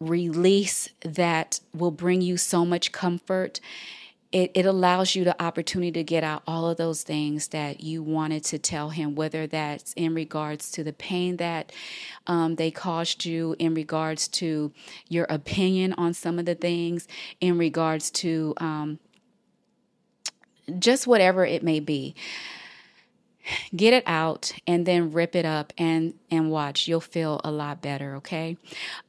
release 0.00 0.88
that 1.02 1.61
will 1.73 1.90
bring 1.90 2.21
you 2.21 2.37
so 2.37 2.64
much 2.64 2.92
comfort 2.92 3.61
it, 4.33 4.51
it 4.55 4.65
allows 4.65 5.15
you 5.15 5.25
the 5.25 5.41
opportunity 5.41 5.93
to 5.93 6.03
get 6.03 6.25
out 6.25 6.43
all 6.47 6.67
of 6.67 6.79
those 6.79 7.03
things 7.03 7.49
that 7.49 7.83
you 7.83 8.03
wanted 8.03 8.43
to 8.45 8.59
tell 8.59 8.89
him, 8.91 9.15
whether 9.15 9.47
that's 9.47 9.93
in 9.93 10.15
regards 10.15 10.71
to 10.73 10.83
the 10.83 10.93
pain 10.93 11.37
that 11.37 11.71
um, 12.27 12.57
they 12.57 12.71
caused 12.71 13.27
you, 13.27 13.55
in 13.59 13.75
regards 13.75 14.27
to 14.29 14.73
your 15.09 15.27
opinion 15.29 15.93
on 15.99 16.15
some 16.15 16.39
of 16.39 16.47
the 16.47 16.55
things, 16.55 17.07
in 17.41 17.59
regards 17.59 18.11
to 18.11 18.55
um, 18.57 18.99
just 20.79 21.07
whatever 21.07 21.45
it 21.45 21.62
may 21.62 21.79
be 21.79 22.15
get 23.75 23.93
it 23.93 24.05
out 24.07 24.53
and 24.67 24.87
then 24.87 25.13
rip 25.13 25.35
it 25.35 25.45
up 25.45 25.73
and 25.79 26.15
and 26.31 26.51
watch. 26.51 26.89
You'll 26.89 27.01
feel 27.01 27.41
a 27.45 27.51
lot 27.51 27.83
better 27.83 28.17
okay? 28.17 28.57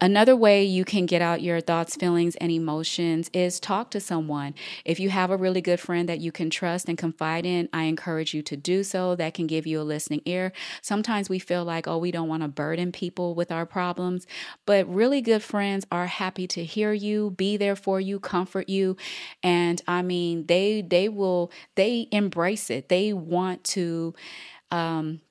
Another 0.01 0.35
way 0.35 0.63
you 0.63 0.85
can 0.85 1.05
get 1.05 1.21
out 1.21 1.41
your 1.41 1.61
thoughts 1.61 1.95
feelings 1.95 2.35
and 2.37 2.51
emotions 2.51 3.29
is 3.33 3.59
talk 3.59 3.91
to 3.91 3.99
someone. 3.99 4.53
If 4.85 4.99
you 4.99 5.09
have 5.09 5.31
a 5.31 5.37
really 5.37 5.61
good 5.61 5.79
friend 5.79 6.07
that 6.09 6.19
you 6.19 6.31
can 6.31 6.49
trust 6.49 6.89
and 6.89 6.97
confide 6.97 7.45
in 7.45 7.69
i 7.73 7.83
encourage 7.83 8.33
you 8.33 8.41
to 8.43 8.57
do 8.57 8.83
so. 8.83 9.15
That 9.15 9.33
can 9.33 9.47
give 9.47 9.65
you 9.67 9.81
a 9.81 9.83
listening 9.83 10.21
ear. 10.25 10.51
Sometimes 10.81 11.29
we 11.29 11.39
feel 11.39 11.63
like 11.63 11.87
oh 11.87 11.97
we 11.97 12.11
don't 12.11 12.27
want 12.27 12.43
to 12.43 12.49
burden 12.49 12.91
people 12.91 13.35
with 13.35 13.51
our 13.51 13.65
problems 13.65 14.27
but 14.65 14.87
really 14.87 15.21
good 15.21 15.43
friends 15.43 15.85
are 15.91 16.07
happy 16.07 16.47
to 16.47 16.63
hear 16.63 16.93
you 16.93 17.31
be 17.31 17.57
there 17.57 17.75
for 17.75 17.99
you 17.99 18.19
comfort 18.19 18.69
you 18.69 18.95
and 19.41 19.81
i 19.87 20.01
mean 20.01 20.45
they 20.47 20.81
they 20.81 21.09
will 21.09 21.51
they 21.75 22.07
embrace 22.11 22.69
it. 22.69 22.89
They 22.89 23.13
want 23.13 23.63
to 23.65 24.13
um, 24.71 25.21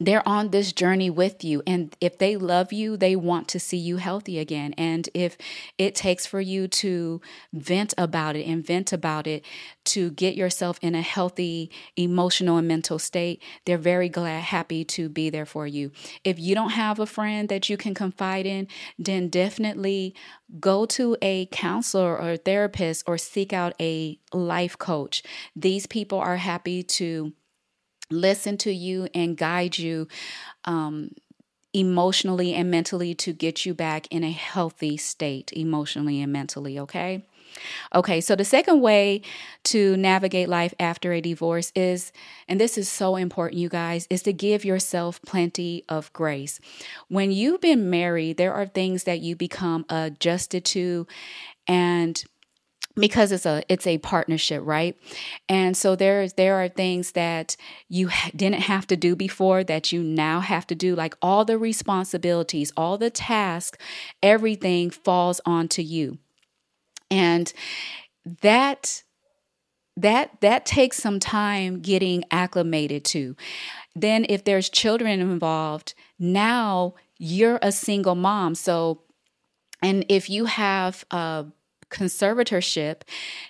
they're 0.00 0.26
on 0.28 0.50
this 0.50 0.72
journey 0.72 1.08
with 1.08 1.44
you. 1.44 1.62
And 1.66 1.94
if 2.00 2.18
they 2.18 2.36
love 2.36 2.72
you, 2.72 2.96
they 2.96 3.14
want 3.14 3.46
to 3.48 3.60
see 3.60 3.76
you 3.76 3.98
healthy 3.98 4.40
again. 4.40 4.74
And 4.76 5.08
if 5.14 5.36
it 5.78 5.94
takes 5.94 6.26
for 6.26 6.40
you 6.40 6.66
to 6.66 7.20
vent 7.52 7.94
about 7.96 8.34
it 8.34 8.44
and 8.44 8.66
vent 8.66 8.92
about 8.92 9.28
it 9.28 9.44
to 9.86 10.10
get 10.10 10.34
yourself 10.34 10.78
in 10.82 10.96
a 10.96 11.00
healthy 11.00 11.70
emotional 11.96 12.56
and 12.56 12.66
mental 12.66 12.98
state, 12.98 13.40
they're 13.66 13.78
very 13.78 14.08
glad, 14.08 14.42
happy 14.42 14.84
to 14.84 15.08
be 15.08 15.30
there 15.30 15.46
for 15.46 15.66
you. 15.66 15.92
If 16.24 16.40
you 16.40 16.56
don't 16.56 16.70
have 16.70 16.98
a 16.98 17.06
friend 17.06 17.48
that 17.48 17.68
you 17.68 17.76
can 17.76 17.94
confide 17.94 18.46
in, 18.46 18.66
then 18.98 19.28
definitely 19.28 20.14
go 20.58 20.86
to 20.86 21.16
a 21.22 21.46
counselor 21.46 22.18
or 22.18 22.32
a 22.32 22.36
therapist 22.36 23.04
or 23.06 23.16
seek 23.16 23.52
out 23.52 23.74
a 23.80 24.18
life 24.32 24.76
coach. 24.76 25.22
These 25.54 25.86
people 25.86 26.18
are 26.18 26.36
happy 26.36 26.82
to 26.82 27.32
listen 28.10 28.56
to 28.58 28.72
you 28.72 29.08
and 29.14 29.36
guide 29.36 29.78
you 29.78 30.08
um, 30.64 31.10
emotionally 31.72 32.54
and 32.54 32.70
mentally 32.70 33.14
to 33.14 33.32
get 33.32 33.66
you 33.66 33.74
back 33.74 34.06
in 34.10 34.22
a 34.24 34.30
healthy 34.30 34.96
state, 34.96 35.52
emotionally 35.52 36.20
and 36.20 36.32
mentally, 36.32 36.78
okay? 36.78 37.24
Okay, 37.94 38.20
so 38.20 38.34
the 38.34 38.44
second 38.44 38.80
way 38.80 39.22
to 39.64 39.96
navigate 39.96 40.48
life 40.48 40.74
after 40.80 41.12
a 41.12 41.20
divorce 41.20 41.72
is, 41.74 42.12
and 42.48 42.60
this 42.60 42.76
is 42.76 42.88
so 42.88 43.16
important, 43.16 43.60
you 43.60 43.68
guys, 43.68 44.06
is 44.10 44.22
to 44.22 44.32
give 44.32 44.64
yourself 44.64 45.20
plenty 45.22 45.84
of 45.88 46.12
grace. 46.12 46.60
When 47.08 47.30
you've 47.30 47.60
been 47.60 47.90
married, 47.90 48.36
there 48.36 48.52
are 48.52 48.66
things 48.66 49.04
that 49.04 49.20
you 49.20 49.36
become 49.36 49.84
adjusted 49.88 50.64
to, 50.66 51.06
and 51.66 52.22
because 52.96 53.32
it's 53.32 53.46
a 53.46 53.62
it's 53.68 53.86
a 53.86 53.98
partnership 53.98 54.62
right? 54.64 54.96
And 55.48 55.76
so 55.76 55.96
there 55.96 56.28
there 56.28 56.62
are 56.62 56.68
things 56.68 57.12
that 57.12 57.56
you 57.88 58.10
didn't 58.34 58.60
have 58.62 58.86
to 58.88 58.96
do 58.96 59.16
before 59.16 59.64
that 59.64 59.92
you 59.92 60.02
now 60.02 60.40
have 60.40 60.66
to 60.68 60.74
do 60.74 60.94
like 60.94 61.16
all 61.20 61.44
the 61.44 61.58
responsibilities 61.58 62.72
all 62.76 62.98
the 62.98 63.10
tasks 63.10 63.78
everything 64.22 64.90
falls 64.90 65.40
onto 65.44 65.82
you. 65.82 66.18
And 67.10 67.52
that 68.42 69.02
that 69.96 70.40
that 70.40 70.66
takes 70.66 70.96
some 70.96 71.20
time 71.20 71.80
getting 71.80 72.24
acclimated 72.30 73.04
to. 73.04 73.36
Then 73.94 74.26
if 74.28 74.44
there's 74.44 74.68
children 74.68 75.20
involved 75.20 75.94
now 76.18 76.94
you're 77.18 77.58
a 77.62 77.72
single 77.72 78.14
mom. 78.14 78.54
So 78.54 79.02
and 79.82 80.04
if 80.08 80.30
you 80.30 80.46
have 80.46 81.04
a 81.10 81.46
conservatorship, 81.94 83.02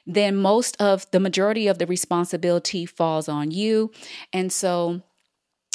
then 0.06 0.36
most 0.36 0.80
of 0.80 1.10
the 1.10 1.20
majority 1.20 1.66
of 1.66 1.78
the 1.78 1.86
responsibility 1.86 2.84
falls 2.84 3.28
on 3.28 3.50
you. 3.50 3.90
And 4.32 4.52
so 4.52 5.02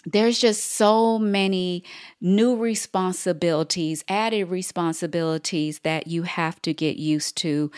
there's 0.05 0.39
just 0.39 0.63
so 0.63 1.19
many 1.19 1.83
new 2.21 2.55
responsibilities 2.55 4.03
added 4.07 4.45
responsibilities 4.45 5.79
that 5.79 6.07
you 6.07 6.23
have 6.23 6.61
to 6.61 6.73
get 6.73 6.95
used 6.95 7.35
to 7.37 7.69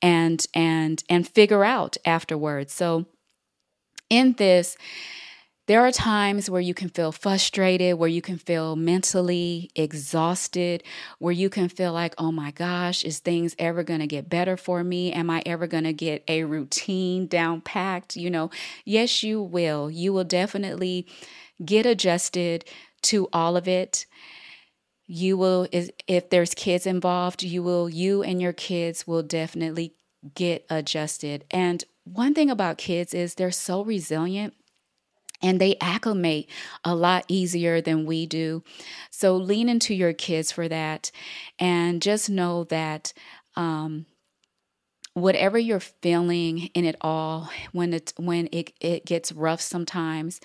and 0.00 0.46
and 0.54 1.04
and 1.10 1.28
figure 1.28 1.64
out 1.64 1.98
afterwards 2.06 2.72
so 2.72 3.04
in 4.08 4.32
this 4.34 4.76
there 5.66 5.84
are 5.84 5.90
times 5.90 6.48
where 6.48 6.60
you 6.60 6.74
can 6.74 6.88
feel 6.88 7.10
frustrated, 7.10 7.98
where 7.98 8.08
you 8.08 8.22
can 8.22 8.38
feel 8.38 8.76
mentally 8.76 9.70
exhausted, 9.74 10.84
where 11.18 11.32
you 11.32 11.50
can 11.50 11.68
feel 11.68 11.92
like, 11.92 12.14
oh 12.18 12.30
my 12.30 12.52
gosh, 12.52 13.04
is 13.04 13.18
things 13.18 13.56
ever 13.58 13.82
going 13.82 13.98
to 14.00 14.06
get 14.06 14.28
better 14.28 14.56
for 14.56 14.84
me? 14.84 15.12
Am 15.12 15.28
I 15.28 15.42
ever 15.44 15.66
going 15.66 15.84
to 15.84 15.92
get 15.92 16.22
a 16.28 16.44
routine 16.44 17.26
down 17.26 17.60
packed? 17.60 18.16
You 18.16 18.30
know, 18.30 18.50
yes, 18.84 19.24
you 19.24 19.42
will. 19.42 19.90
You 19.90 20.12
will 20.12 20.24
definitely 20.24 21.06
get 21.64 21.84
adjusted 21.84 22.64
to 23.02 23.28
all 23.32 23.56
of 23.56 23.66
it. 23.66 24.06
You 25.08 25.36
will, 25.36 25.66
if 25.72 26.30
there's 26.30 26.54
kids 26.54 26.86
involved, 26.86 27.42
you 27.42 27.62
will, 27.62 27.88
you 27.88 28.22
and 28.22 28.40
your 28.40 28.52
kids 28.52 29.06
will 29.06 29.22
definitely 29.22 29.94
get 30.34 30.64
adjusted. 30.70 31.44
And 31.50 31.84
one 32.04 32.34
thing 32.34 32.50
about 32.50 32.78
kids 32.78 33.14
is 33.14 33.34
they're 33.34 33.50
so 33.50 33.82
resilient 33.82 34.54
and 35.42 35.60
they 35.60 35.76
acclimate 35.80 36.48
a 36.84 36.94
lot 36.94 37.24
easier 37.28 37.80
than 37.80 38.06
we 38.06 38.26
do. 38.26 38.62
So 39.10 39.36
lean 39.36 39.68
into 39.68 39.94
your 39.94 40.12
kids 40.12 40.52
for 40.52 40.68
that 40.68 41.10
and 41.58 42.02
just 42.02 42.30
know 42.30 42.64
that 42.64 43.12
um, 43.54 44.06
whatever 45.16 45.58
you're 45.58 45.80
feeling 45.80 46.66
in 46.74 46.84
it 46.84 46.96
all 47.00 47.48
when 47.72 47.94
it's 47.94 48.12
when 48.16 48.48
it, 48.52 48.72
it 48.80 49.06
gets 49.06 49.32
rough 49.32 49.62
sometimes 49.62 50.40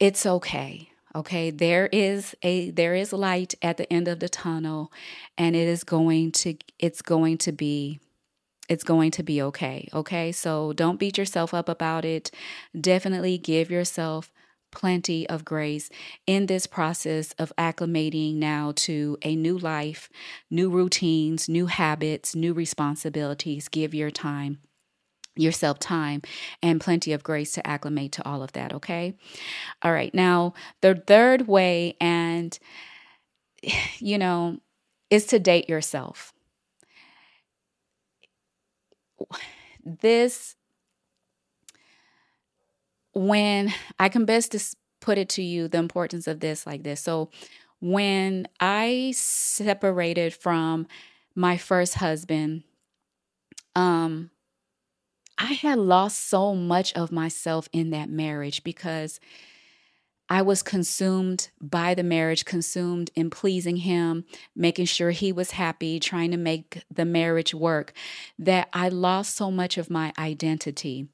it's 0.00 0.26
okay 0.26 0.88
okay 1.14 1.50
there 1.50 1.86
is 1.92 2.34
a 2.42 2.70
there 2.70 2.96
is 2.96 3.12
light 3.12 3.54
at 3.62 3.76
the 3.76 3.90
end 3.92 4.08
of 4.08 4.18
the 4.18 4.28
tunnel 4.28 4.92
and 5.38 5.54
it 5.54 5.68
is 5.68 5.84
going 5.84 6.32
to 6.32 6.56
it's 6.80 7.00
going 7.00 7.38
to 7.38 7.52
be 7.52 8.00
it's 8.70 8.84
going 8.84 9.10
to 9.10 9.22
be 9.24 9.42
okay. 9.42 9.88
Okay. 9.92 10.30
So 10.30 10.72
don't 10.72 11.00
beat 11.00 11.18
yourself 11.18 11.52
up 11.52 11.68
about 11.68 12.04
it. 12.04 12.30
Definitely 12.80 13.36
give 13.36 13.70
yourself 13.70 14.32
plenty 14.70 15.28
of 15.28 15.44
grace 15.44 15.90
in 16.28 16.46
this 16.46 16.68
process 16.68 17.32
of 17.32 17.52
acclimating 17.58 18.36
now 18.36 18.72
to 18.76 19.18
a 19.22 19.34
new 19.34 19.58
life, 19.58 20.08
new 20.48 20.70
routines, 20.70 21.48
new 21.48 21.66
habits, 21.66 22.36
new 22.36 22.54
responsibilities. 22.54 23.68
Give 23.68 23.92
your 23.92 24.12
time 24.12 24.60
yourself 25.34 25.80
time 25.80 26.22
and 26.62 26.80
plenty 26.80 27.12
of 27.12 27.24
grace 27.24 27.52
to 27.52 27.66
acclimate 27.66 28.12
to 28.12 28.28
all 28.28 28.42
of 28.42 28.52
that, 28.52 28.72
okay? 28.72 29.16
All 29.82 29.92
right. 29.92 30.14
Now, 30.14 30.54
the 30.80 30.94
third 30.94 31.48
way 31.48 31.96
and 32.00 32.56
you 33.98 34.16
know, 34.16 34.58
is 35.10 35.26
to 35.26 35.40
date 35.40 35.68
yourself 35.68 36.32
this 39.84 40.56
when 43.12 43.72
I 43.98 44.08
can 44.08 44.24
best 44.24 44.54
put 45.00 45.18
it 45.18 45.28
to 45.30 45.42
you 45.42 45.68
the 45.68 45.78
importance 45.78 46.26
of 46.26 46.40
this 46.40 46.66
like 46.66 46.82
this. 46.82 47.00
So 47.00 47.30
when 47.80 48.46
I 48.60 49.12
separated 49.16 50.34
from 50.34 50.86
my 51.34 51.56
first 51.56 51.94
husband, 51.94 52.64
um 53.74 54.30
I 55.38 55.54
had 55.54 55.78
lost 55.78 56.28
so 56.28 56.54
much 56.54 56.92
of 56.94 57.10
myself 57.10 57.68
in 57.72 57.90
that 57.90 58.10
marriage 58.10 58.62
because 58.62 59.20
I 60.30 60.42
was 60.42 60.62
consumed 60.62 61.50
by 61.60 61.94
the 61.94 62.04
marriage, 62.04 62.44
consumed 62.44 63.10
in 63.16 63.30
pleasing 63.30 63.78
him, 63.78 64.24
making 64.54 64.84
sure 64.86 65.10
he 65.10 65.32
was 65.32 65.50
happy, 65.50 65.98
trying 65.98 66.30
to 66.30 66.36
make 66.36 66.84
the 66.88 67.04
marriage 67.04 67.52
work, 67.52 67.92
that 68.38 68.68
I 68.72 68.88
lost 68.88 69.34
so 69.34 69.50
much 69.50 69.76
of 69.76 69.90
my 69.90 70.12
identity. 70.16 71.08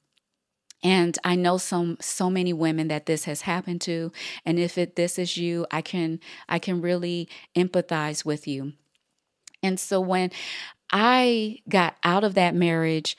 And 0.83 1.19
I 1.25 1.35
know 1.35 1.57
so 1.57 1.97
so 1.99 2.29
many 2.29 2.53
women 2.53 2.89
that 2.89 3.07
this 3.07 3.25
has 3.25 3.41
happened 3.41 3.81
to, 3.83 4.13
and 4.45 4.59
if 4.59 4.77
it 4.77 4.95
this 4.95 5.19
is 5.19 5.39
you, 5.39 5.67
I 5.71 5.81
can 5.81 6.21
I 6.47 6.59
can 6.59 6.83
really 6.83 7.31
empathize 7.57 8.27
with 8.27 8.47
you. 8.47 8.75
And 9.63 9.81
so 9.81 9.99
when 9.99 10.31
I 10.93 11.61
got 11.69 11.97
out 12.05 12.23
of 12.23 12.35
that 12.35 12.55
marriage, 12.55 13.17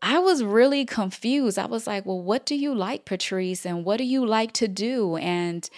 I 0.00 0.18
was 0.18 0.44
really 0.44 0.84
confused. 0.84 1.58
I 1.58 1.66
was 1.66 1.86
like, 1.86 2.06
well, 2.06 2.20
what 2.20 2.46
do 2.46 2.54
you 2.54 2.74
like, 2.74 3.04
Patrice? 3.04 3.66
And 3.66 3.84
what 3.84 3.96
do 3.98 4.04
you 4.04 4.24
like 4.24 4.52
to 4.54 4.68
do? 4.68 5.16
And 5.16 5.68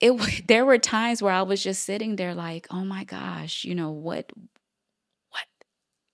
it 0.00 0.46
there 0.48 0.64
were 0.64 0.78
times 0.78 1.22
where 1.22 1.32
I 1.32 1.42
was 1.42 1.62
just 1.62 1.84
sitting 1.84 2.16
there 2.16 2.34
like, 2.34 2.66
oh 2.70 2.84
my 2.84 3.04
gosh, 3.04 3.64
you 3.64 3.74
know, 3.74 3.90
what 3.90 4.30
what 5.30 5.44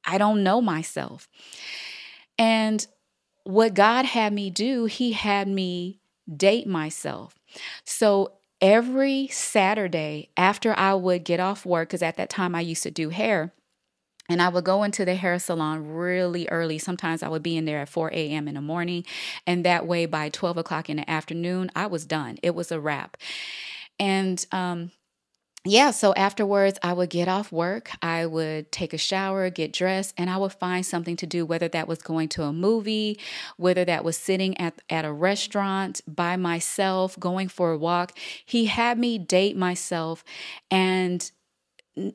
I 0.04 0.18
don't 0.18 0.42
know 0.42 0.60
myself. 0.60 1.28
And 2.38 2.86
what 3.44 3.74
God 3.74 4.06
had 4.06 4.32
me 4.32 4.50
do, 4.50 4.86
he 4.86 5.12
had 5.12 5.48
me 5.48 6.00
date 6.34 6.66
myself. 6.66 7.38
So 7.84 8.32
every 8.60 9.28
Saturday 9.28 10.30
after 10.36 10.76
I 10.78 10.94
would 10.94 11.24
get 11.24 11.40
off 11.40 11.66
work, 11.66 11.88
because 11.88 12.02
at 12.02 12.16
that 12.16 12.30
time 12.30 12.54
I 12.54 12.60
used 12.60 12.82
to 12.84 12.90
do 12.90 13.10
hair, 13.10 13.52
and 14.28 14.40
I 14.40 14.48
would 14.48 14.64
go 14.64 14.82
into 14.82 15.04
the 15.04 15.14
hair 15.14 15.38
salon 15.38 15.88
really 15.88 16.48
early. 16.48 16.78
Sometimes 16.78 17.22
I 17.22 17.28
would 17.28 17.42
be 17.42 17.56
in 17.56 17.64
there 17.64 17.80
at 17.80 17.88
4 17.88 18.10
a.m. 18.12 18.48
in 18.48 18.54
the 18.54 18.60
morning. 18.60 19.04
And 19.46 19.64
that 19.64 19.86
way, 19.86 20.06
by 20.06 20.30
12 20.30 20.56
o'clock 20.58 20.88
in 20.88 20.96
the 20.96 21.10
afternoon, 21.10 21.70
I 21.76 21.86
was 21.86 22.06
done. 22.06 22.38
It 22.42 22.54
was 22.54 22.72
a 22.72 22.80
wrap. 22.80 23.16
And, 23.98 24.44
um, 24.50 24.92
yeah, 25.66 25.92
so 25.92 26.12
afterwards, 26.12 26.78
I 26.82 26.92
would 26.92 27.08
get 27.08 27.26
off 27.26 27.50
work. 27.50 27.90
I 28.02 28.26
would 28.26 28.70
take 28.70 28.92
a 28.92 28.98
shower, 28.98 29.48
get 29.48 29.72
dressed, 29.72 30.12
and 30.18 30.28
I 30.28 30.36
would 30.36 30.52
find 30.52 30.84
something 30.84 31.16
to 31.16 31.26
do, 31.26 31.46
whether 31.46 31.68
that 31.68 31.88
was 31.88 32.02
going 32.02 32.28
to 32.30 32.42
a 32.42 32.52
movie, 32.52 33.18
whether 33.56 33.82
that 33.86 34.04
was 34.04 34.18
sitting 34.18 34.58
at, 34.58 34.82
at 34.90 35.06
a 35.06 35.12
restaurant 35.12 36.02
by 36.06 36.36
myself, 36.36 37.18
going 37.18 37.48
for 37.48 37.72
a 37.72 37.78
walk. 37.78 38.12
He 38.44 38.66
had 38.66 38.98
me 38.98 39.16
date 39.16 39.56
myself. 39.56 40.22
And 40.70 41.30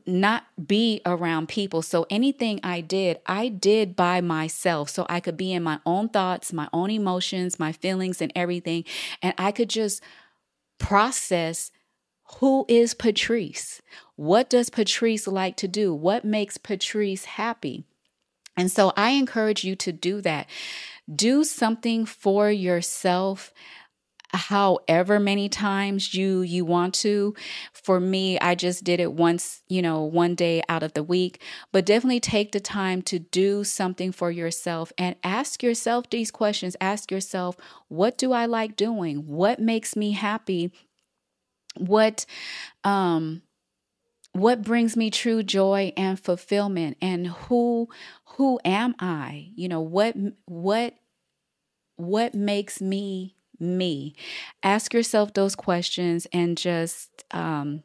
not 0.05 0.43
be 0.67 1.01
around 1.05 1.47
people. 1.47 1.81
So 1.81 2.05
anything 2.09 2.59
I 2.63 2.81
did, 2.81 3.19
I 3.25 3.47
did 3.47 3.95
by 3.95 4.19
myself. 4.21 4.89
So 4.89 5.05
I 5.09 5.19
could 5.19 5.37
be 5.37 5.53
in 5.53 5.63
my 5.63 5.79
own 5.85 6.09
thoughts, 6.09 6.51
my 6.51 6.67
own 6.73 6.89
emotions, 6.91 7.59
my 7.59 7.71
feelings, 7.71 8.21
and 8.21 8.31
everything. 8.35 8.83
And 9.21 9.33
I 9.37 9.51
could 9.51 9.69
just 9.69 10.01
process 10.79 11.71
who 12.37 12.65
is 12.67 12.93
Patrice? 12.93 13.81
What 14.15 14.49
does 14.49 14.69
Patrice 14.69 15.27
like 15.27 15.57
to 15.57 15.67
do? 15.67 15.93
What 15.93 16.23
makes 16.23 16.57
Patrice 16.57 17.25
happy? 17.25 17.85
And 18.55 18.71
so 18.71 18.93
I 18.95 19.11
encourage 19.11 19.63
you 19.63 19.75
to 19.77 19.91
do 19.91 20.21
that. 20.21 20.47
Do 21.13 21.43
something 21.43 22.05
for 22.05 22.51
yourself 22.51 23.51
however 24.33 25.19
many 25.19 25.49
times 25.49 26.13
you 26.13 26.41
you 26.41 26.65
want 26.65 26.93
to. 26.95 27.33
For 27.73 27.99
me 27.99 28.39
i 28.39 28.55
just 28.55 28.83
did 28.83 28.99
it 28.99 29.13
once 29.13 29.61
you 29.67 29.81
know 29.81 30.03
one 30.03 30.35
day 30.35 30.61
out 30.69 30.83
of 30.83 30.93
the 30.93 31.03
week. 31.03 31.41
But 31.71 31.85
definitely 31.85 32.19
take 32.19 32.51
the 32.51 32.59
time 32.59 33.01
to 33.03 33.19
do 33.19 33.63
something 33.63 34.11
for 34.11 34.31
yourself 34.31 34.91
and 34.97 35.15
ask 35.23 35.63
yourself 35.63 36.09
these 36.09 36.31
questions. 36.31 36.75
Ask 36.81 37.11
yourself 37.11 37.57
what 37.87 38.17
do 38.17 38.31
i 38.31 38.45
like 38.45 38.75
doing? 38.75 39.25
What 39.27 39.59
makes 39.59 39.95
me 39.95 40.11
happy? 40.11 40.71
What 41.77 42.25
um 42.83 43.41
what 44.33 44.61
brings 44.61 44.95
me 44.95 45.09
true 45.09 45.43
joy 45.43 45.91
and 45.97 46.19
fulfillment? 46.19 46.97
And 47.01 47.27
who 47.27 47.89
who 48.37 48.59
am 48.63 48.95
i? 48.99 49.49
You 49.55 49.69
know 49.69 49.81
what 49.81 50.15
what 50.45 50.93
what 51.95 52.33
makes 52.33 52.79
me 52.81 53.35
me? 53.59 54.15
Ask 54.63 54.93
yourself 54.93 55.33
those 55.33 55.55
questions 55.55 56.27
and 56.33 56.57
just 56.57 57.23
um, 57.31 57.83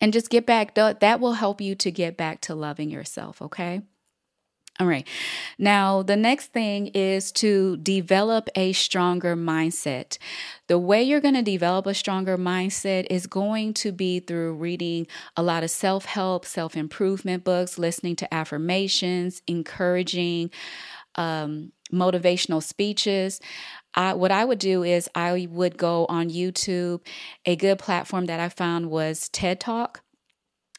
and 0.00 0.12
just 0.12 0.30
get 0.30 0.46
back 0.46 0.74
that 0.74 1.20
will 1.20 1.34
help 1.34 1.60
you 1.60 1.74
to 1.74 1.90
get 1.90 2.16
back 2.16 2.40
to 2.42 2.54
loving 2.54 2.90
yourself 2.90 3.42
okay 3.42 3.82
all 4.80 4.86
right. 4.86 5.08
Now, 5.58 6.02
the 6.02 6.14
next 6.14 6.52
thing 6.52 6.86
is 6.88 7.32
to 7.32 7.78
develop 7.78 8.48
a 8.54 8.72
stronger 8.72 9.34
mindset. 9.34 10.18
The 10.68 10.78
way 10.78 11.02
you're 11.02 11.20
going 11.20 11.34
to 11.34 11.42
develop 11.42 11.86
a 11.86 11.94
stronger 11.94 12.38
mindset 12.38 13.08
is 13.10 13.26
going 13.26 13.74
to 13.74 13.90
be 13.90 14.20
through 14.20 14.54
reading 14.54 15.08
a 15.36 15.42
lot 15.42 15.64
of 15.64 15.70
self 15.72 16.04
help, 16.04 16.44
self 16.44 16.76
improvement 16.76 17.42
books, 17.42 17.76
listening 17.76 18.14
to 18.16 18.32
affirmations, 18.32 19.42
encouraging 19.48 20.52
um, 21.16 21.72
motivational 21.92 22.62
speeches. 22.62 23.40
I, 23.98 24.14
what 24.14 24.30
I 24.30 24.44
would 24.44 24.60
do 24.60 24.84
is 24.84 25.10
I 25.14 25.48
would 25.50 25.76
go 25.76 26.06
on 26.08 26.30
YouTube. 26.30 27.00
A 27.44 27.56
good 27.56 27.80
platform 27.80 28.26
that 28.26 28.38
I 28.38 28.48
found 28.48 28.90
was 28.90 29.28
TED 29.28 29.60
Talk. 29.60 30.02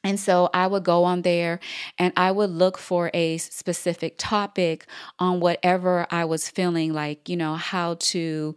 And 0.05 0.17
so 0.17 0.49
I 0.53 0.65
would 0.67 0.85
go 0.85 1.03
on 1.03 1.23
there 1.23 1.59
and 1.97 2.13
I 2.15 2.31
would 2.31 2.49
look 2.49 2.77
for 2.77 3.11
a 3.13 3.37
specific 3.37 4.15
topic 4.17 4.85
on 5.19 5.41
whatever 5.41 6.07
I 6.09 6.23
was 6.23 6.49
feeling 6.49 6.93
like, 6.93 7.27
you 7.27 7.35
know, 7.35 7.55
how 7.55 7.95
to 7.95 8.55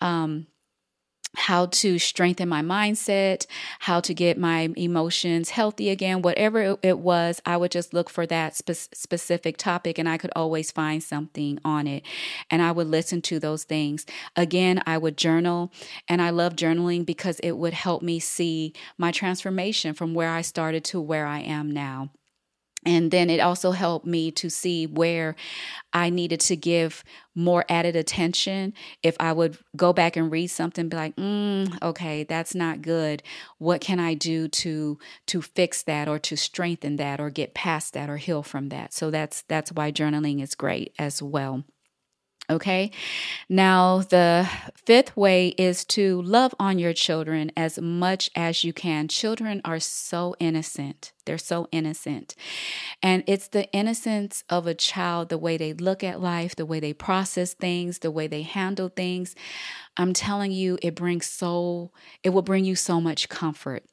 um, 0.00 0.46
how 1.36 1.66
to 1.66 1.98
strengthen 1.98 2.48
my 2.48 2.62
mindset, 2.62 3.46
how 3.80 4.00
to 4.00 4.14
get 4.14 4.38
my 4.38 4.70
emotions 4.76 5.50
healthy 5.50 5.90
again, 5.90 6.22
whatever 6.22 6.76
it 6.82 6.98
was, 6.98 7.40
I 7.44 7.56
would 7.56 7.70
just 7.70 7.92
look 7.92 8.08
for 8.08 8.26
that 8.26 8.56
spe- 8.56 8.94
specific 8.94 9.56
topic 9.56 9.98
and 9.98 10.08
I 10.08 10.18
could 10.18 10.32
always 10.36 10.70
find 10.70 11.02
something 11.02 11.58
on 11.64 11.86
it. 11.86 12.04
And 12.50 12.62
I 12.62 12.72
would 12.72 12.86
listen 12.86 13.22
to 13.22 13.38
those 13.38 13.64
things. 13.64 14.06
Again, 14.36 14.82
I 14.86 14.98
would 14.98 15.16
journal 15.16 15.72
and 16.08 16.22
I 16.22 16.30
love 16.30 16.54
journaling 16.56 17.04
because 17.04 17.38
it 17.40 17.52
would 17.52 17.74
help 17.74 18.02
me 18.02 18.20
see 18.20 18.72
my 18.98 19.10
transformation 19.10 19.94
from 19.94 20.14
where 20.14 20.30
I 20.30 20.42
started 20.42 20.84
to 20.86 21.00
where 21.00 21.26
I 21.26 21.40
am 21.40 21.70
now. 21.70 22.10
And 22.84 23.10
then 23.10 23.30
it 23.30 23.40
also 23.40 23.72
helped 23.72 24.06
me 24.06 24.30
to 24.32 24.50
see 24.50 24.86
where 24.86 25.36
I 25.92 26.10
needed 26.10 26.40
to 26.40 26.56
give 26.56 27.04
more 27.34 27.64
added 27.68 27.96
attention. 27.96 28.74
If 29.02 29.16
I 29.18 29.32
would 29.32 29.58
go 29.76 29.92
back 29.92 30.16
and 30.16 30.30
read 30.30 30.48
something, 30.48 30.88
be 30.88 30.96
like, 30.96 31.16
mm, 31.16 31.82
okay, 31.82 32.24
that's 32.24 32.54
not 32.54 32.82
good. 32.82 33.22
What 33.58 33.80
can 33.80 34.00
I 34.00 34.14
do 34.14 34.48
to 34.48 34.98
to 35.26 35.42
fix 35.42 35.82
that 35.84 36.08
or 36.08 36.18
to 36.20 36.36
strengthen 36.36 36.96
that 36.96 37.20
or 37.20 37.30
get 37.30 37.54
past 37.54 37.94
that 37.94 38.10
or 38.10 38.16
heal 38.18 38.42
from 38.42 38.68
that? 38.68 38.92
So 38.92 39.10
that's 39.10 39.42
that's 39.42 39.72
why 39.72 39.92
journaling 39.92 40.42
is 40.42 40.54
great 40.54 40.94
as 40.98 41.22
well. 41.22 41.64
Okay. 42.50 42.90
Now, 43.48 44.00
the 44.00 44.46
fifth 44.74 45.16
way 45.16 45.48
is 45.48 45.82
to 45.86 46.20
love 46.20 46.54
on 46.58 46.78
your 46.78 46.92
children 46.92 47.50
as 47.56 47.78
much 47.78 48.30
as 48.36 48.64
you 48.64 48.74
can. 48.74 49.08
Children 49.08 49.62
are 49.64 49.80
so 49.80 50.36
innocent. 50.38 51.12
They're 51.24 51.38
so 51.38 51.68
innocent. 51.72 52.34
And 53.02 53.24
it's 53.26 53.48
the 53.48 53.70
innocence 53.72 54.44
of 54.50 54.66
a 54.66 54.74
child, 54.74 55.30
the 55.30 55.38
way 55.38 55.56
they 55.56 55.72
look 55.72 56.04
at 56.04 56.20
life, 56.20 56.54
the 56.54 56.66
way 56.66 56.80
they 56.80 56.92
process 56.92 57.54
things, 57.54 58.00
the 58.00 58.10
way 58.10 58.26
they 58.26 58.42
handle 58.42 58.90
things. 58.90 59.34
I'm 59.96 60.12
telling 60.12 60.52
you, 60.52 60.78
it 60.82 60.94
brings 60.94 61.26
so, 61.26 61.92
it 62.22 62.30
will 62.30 62.42
bring 62.42 62.66
you 62.66 62.76
so 62.76 63.00
much 63.00 63.30
comfort. 63.30 63.84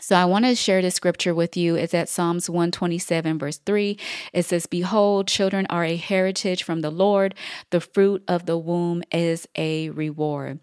So 0.00 0.16
I 0.16 0.24
want 0.24 0.46
to 0.46 0.54
share 0.54 0.80
this 0.80 0.94
scripture 0.94 1.34
with 1.34 1.56
you. 1.56 1.76
It's 1.76 1.92
at 1.92 2.08
Psalms 2.08 2.48
127, 2.48 3.38
verse 3.38 3.58
3. 3.58 3.98
It 4.32 4.44
says, 4.44 4.66
Behold, 4.66 5.28
children 5.28 5.66
are 5.68 5.84
a 5.84 5.96
heritage 5.96 6.62
from 6.62 6.80
the 6.80 6.90
Lord, 6.90 7.34
the 7.70 7.80
fruit 7.80 8.24
of 8.26 8.46
the 8.46 8.56
womb 8.56 9.02
is 9.12 9.46
a 9.54 9.90
reward. 9.90 10.60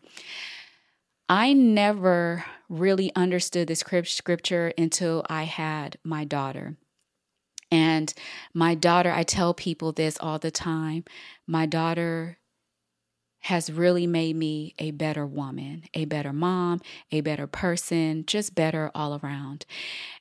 I 1.29 1.53
never 1.53 2.43
really 2.69 3.13
understood 3.15 3.67
this 3.67 3.83
scripture 4.03 4.73
until 4.77 5.23
I 5.29 5.43
had 5.43 5.97
my 6.03 6.25
daughter. 6.25 6.77
And 7.71 8.11
my 8.55 8.73
daughter, 8.73 9.11
I 9.11 9.21
tell 9.21 9.53
people 9.53 9.91
this 9.91 10.17
all 10.19 10.39
the 10.39 10.49
time. 10.49 11.03
My 11.45 11.67
daughter 11.67 12.38
has 13.41 13.71
really 13.71 14.05
made 14.05 14.35
me 14.35 14.75
a 14.79 14.91
better 14.91 15.25
woman, 15.25 15.83
a 15.93 16.05
better 16.05 16.33
mom, 16.33 16.81
a 17.11 17.21
better 17.21 17.47
person, 17.47 18.25
just 18.25 18.55
better 18.55 18.91
all 18.93 19.19
around. 19.23 19.65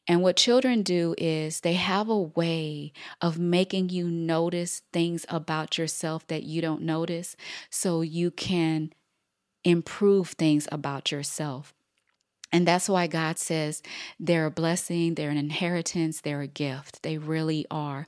And 0.06 0.22
what 0.22 0.36
children 0.36 0.82
do 0.82 1.14
is 1.18 1.60
they 1.60 1.74
have 1.74 2.08
a 2.08 2.18
way 2.18 2.92
of 3.20 3.38
making 3.38 3.90
you 3.90 4.08
notice 4.08 4.82
things 4.92 5.26
about 5.28 5.78
yourself 5.78 6.26
that 6.28 6.44
you 6.44 6.62
don't 6.62 6.82
notice 6.82 7.36
so 7.70 8.00
you 8.00 8.30
can 8.30 8.92
improve 9.64 10.30
things 10.30 10.68
about 10.70 11.10
yourself. 11.10 11.74
And 12.50 12.66
that's 12.66 12.88
why 12.88 13.06
God 13.06 13.38
says 13.38 13.82
they're 14.18 14.46
a 14.46 14.50
blessing, 14.50 15.14
they're 15.14 15.30
an 15.30 15.36
inheritance, 15.36 16.22
they're 16.22 16.40
a 16.40 16.46
gift. 16.46 17.02
They 17.02 17.18
really 17.18 17.66
are. 17.70 18.06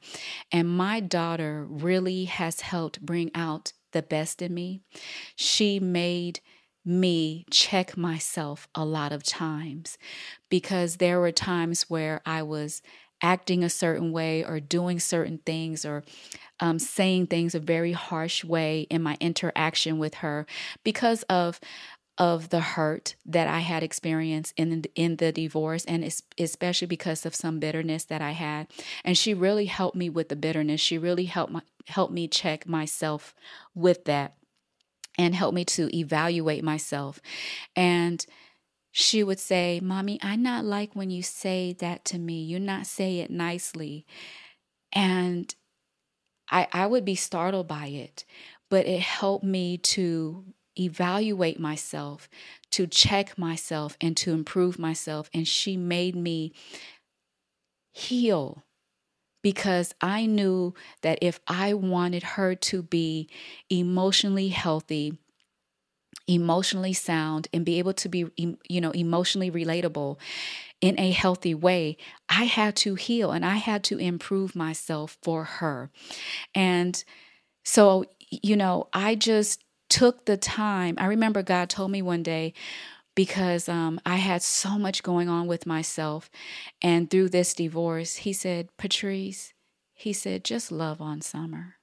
And 0.50 0.68
my 0.68 1.00
daughter 1.00 1.66
really 1.68 2.24
has 2.24 2.62
helped 2.62 3.04
bring 3.04 3.30
out 3.34 3.74
the 3.92 4.02
best 4.02 4.42
in 4.42 4.54
me. 4.54 4.80
She 5.36 5.80
made 5.80 6.40
me 6.84 7.44
check 7.50 7.96
myself 7.96 8.68
a 8.74 8.84
lot 8.84 9.12
of 9.12 9.22
times 9.22 9.98
because 10.48 10.96
there 10.96 11.20
were 11.20 11.32
times 11.32 11.82
where 11.90 12.20
I 12.24 12.42
was 12.42 12.82
acting 13.22 13.62
a 13.62 13.70
certain 13.70 14.12
way 14.12 14.42
or 14.42 14.60
doing 14.60 14.98
certain 14.98 15.38
things 15.44 15.84
or 15.84 16.02
um, 16.58 16.78
saying 16.78 17.26
things 17.26 17.54
a 17.54 17.60
very 17.60 17.92
harsh 17.92 18.44
way 18.44 18.86
in 18.90 19.02
my 19.02 19.16
interaction 19.20 19.98
with 19.98 20.14
her 20.14 20.46
because 20.84 21.22
of 21.24 21.60
of 22.20 22.50
the 22.50 22.60
hurt 22.60 23.14
that 23.24 23.48
I 23.48 23.60
had 23.60 23.82
experienced 23.82 24.52
in 24.58 24.84
in 24.94 25.16
the 25.16 25.32
divorce, 25.32 25.86
and 25.86 26.04
especially 26.38 26.86
because 26.86 27.24
of 27.24 27.34
some 27.34 27.58
bitterness 27.58 28.04
that 28.04 28.20
I 28.20 28.32
had. 28.32 28.68
And 29.02 29.16
she 29.16 29.32
really 29.32 29.64
helped 29.64 29.96
me 29.96 30.10
with 30.10 30.28
the 30.28 30.36
bitterness. 30.36 30.82
She 30.82 30.98
really 30.98 31.24
helped 31.24 31.50
my, 31.50 31.62
helped 31.86 32.12
me 32.12 32.28
check 32.28 32.66
myself 32.66 33.34
with 33.74 34.04
that, 34.04 34.36
and 35.16 35.34
helped 35.34 35.54
me 35.54 35.64
to 35.64 35.88
evaluate 35.96 36.62
myself. 36.62 37.20
And 37.74 38.24
she 38.92 39.24
would 39.24 39.38
say, 39.40 39.80
"Mommy, 39.82 40.18
I 40.22 40.36
not 40.36 40.66
like 40.66 40.94
when 40.94 41.08
you 41.08 41.22
say 41.22 41.72
that 41.78 42.04
to 42.06 42.18
me. 42.18 42.42
You 42.42 42.60
not 42.60 42.86
say 42.86 43.20
it 43.20 43.30
nicely," 43.30 44.04
and 44.92 45.54
I 46.50 46.68
I 46.70 46.86
would 46.86 47.06
be 47.06 47.14
startled 47.14 47.66
by 47.66 47.86
it, 47.86 48.26
but 48.68 48.86
it 48.86 49.00
helped 49.00 49.44
me 49.44 49.78
to 49.78 50.44
evaluate 50.80 51.60
myself, 51.60 52.28
to 52.70 52.86
check 52.86 53.36
myself, 53.36 53.96
and 54.00 54.16
to 54.18 54.32
improve 54.32 54.78
myself. 54.78 55.28
And 55.34 55.46
she 55.46 55.76
made 55.76 56.16
me 56.16 56.52
heal 57.92 58.64
because 59.42 59.94
I 60.00 60.26
knew 60.26 60.74
that 61.02 61.18
if 61.22 61.40
I 61.46 61.74
wanted 61.74 62.22
her 62.22 62.54
to 62.54 62.82
be 62.82 63.28
emotionally 63.68 64.48
healthy, 64.48 65.18
emotionally 66.26 66.92
sound 66.92 67.48
and 67.52 67.64
be 67.64 67.78
able 67.78 67.92
to 67.92 68.08
be 68.08 68.26
you 68.36 68.80
know 68.80 68.90
emotionally 68.92 69.50
relatable 69.50 70.18
in 70.80 70.98
a 70.98 71.10
healthy 71.10 71.54
way 71.54 71.96
i 72.28 72.44
had 72.44 72.76
to 72.76 72.94
heal 72.94 73.32
and 73.32 73.44
i 73.44 73.56
had 73.56 73.82
to 73.82 73.98
improve 73.98 74.54
myself 74.54 75.18
for 75.22 75.44
her 75.44 75.90
and 76.54 77.04
so 77.64 78.04
you 78.30 78.56
know 78.56 78.88
i 78.92 79.14
just 79.14 79.64
took 79.90 80.24
the 80.24 80.36
time. 80.36 80.94
I 80.98 81.06
remember 81.06 81.42
God 81.42 81.68
told 81.68 81.90
me 81.90 82.00
one 82.00 82.22
day 82.22 82.54
because 83.14 83.68
um, 83.68 84.00
I 84.06 84.16
had 84.16 84.42
so 84.42 84.78
much 84.78 85.02
going 85.02 85.28
on 85.28 85.46
with 85.46 85.66
myself. 85.66 86.30
And 86.80 87.10
through 87.10 87.28
this 87.30 87.52
divorce, 87.52 88.16
He 88.16 88.32
said, 88.32 88.68
Patrice, 88.78 89.52
He 89.92 90.12
said, 90.12 90.44
just 90.44 90.72
love 90.72 91.02
on 91.02 91.20
Summer. 91.20 91.76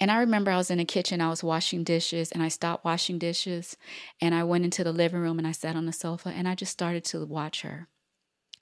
And 0.00 0.10
I 0.10 0.18
remember 0.18 0.50
I 0.50 0.56
was 0.56 0.70
in 0.70 0.78
the 0.78 0.84
kitchen, 0.84 1.20
I 1.20 1.30
was 1.30 1.44
washing 1.44 1.84
dishes, 1.84 2.32
and 2.32 2.42
I 2.42 2.48
stopped 2.48 2.84
washing 2.84 3.18
dishes. 3.18 3.76
And 4.20 4.34
I 4.34 4.42
went 4.42 4.64
into 4.64 4.84
the 4.84 4.92
living 4.92 5.20
room 5.20 5.38
and 5.38 5.46
I 5.46 5.52
sat 5.52 5.76
on 5.76 5.86
the 5.86 5.92
sofa 5.92 6.30
and 6.30 6.48
I 6.48 6.54
just 6.54 6.72
started 6.72 7.04
to 7.06 7.24
watch 7.24 7.62
her. 7.62 7.88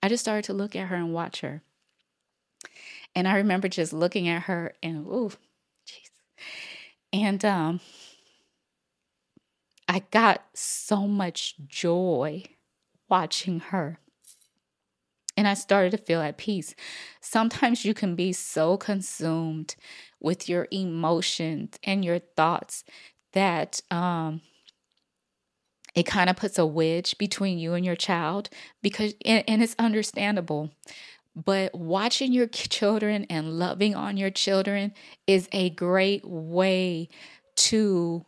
I 0.02 0.08
just 0.08 0.22
started 0.22 0.44
to 0.44 0.52
look 0.52 0.76
at 0.76 0.88
her 0.88 0.96
and 0.96 1.14
watch 1.14 1.40
her. 1.40 1.62
And 3.14 3.26
I 3.26 3.36
remember 3.36 3.68
just 3.68 3.92
looking 3.92 4.28
at 4.28 4.42
her 4.42 4.74
and, 4.82 5.06
ooh. 5.06 5.32
And 7.12 7.44
um, 7.44 7.80
I 9.88 10.02
got 10.10 10.42
so 10.54 11.06
much 11.06 11.54
joy 11.66 12.44
watching 13.08 13.60
her. 13.60 13.98
And 15.36 15.48
I 15.48 15.54
started 15.54 15.90
to 15.92 15.98
feel 15.98 16.20
at 16.20 16.36
peace. 16.36 16.74
Sometimes 17.20 17.84
you 17.84 17.94
can 17.94 18.14
be 18.14 18.32
so 18.32 18.76
consumed 18.76 19.76
with 20.20 20.48
your 20.48 20.68
emotions 20.70 21.78
and 21.84 22.04
your 22.04 22.18
thoughts 22.18 22.84
that 23.32 23.80
um, 23.90 24.42
it 25.94 26.04
kind 26.04 26.30
of 26.30 26.36
puts 26.36 26.58
a 26.58 26.66
wedge 26.66 27.16
between 27.18 27.58
you 27.58 27.74
and 27.74 27.84
your 27.84 27.96
child 27.96 28.50
because, 28.82 29.14
and, 29.24 29.44
and 29.48 29.62
it's 29.62 29.74
understandable 29.78 30.70
but 31.34 31.74
watching 31.74 32.32
your 32.32 32.46
children 32.48 33.26
and 33.30 33.58
loving 33.58 33.94
on 33.94 34.16
your 34.16 34.30
children 34.30 34.92
is 35.26 35.48
a 35.52 35.70
great 35.70 36.24
way 36.24 37.08
to 37.56 38.24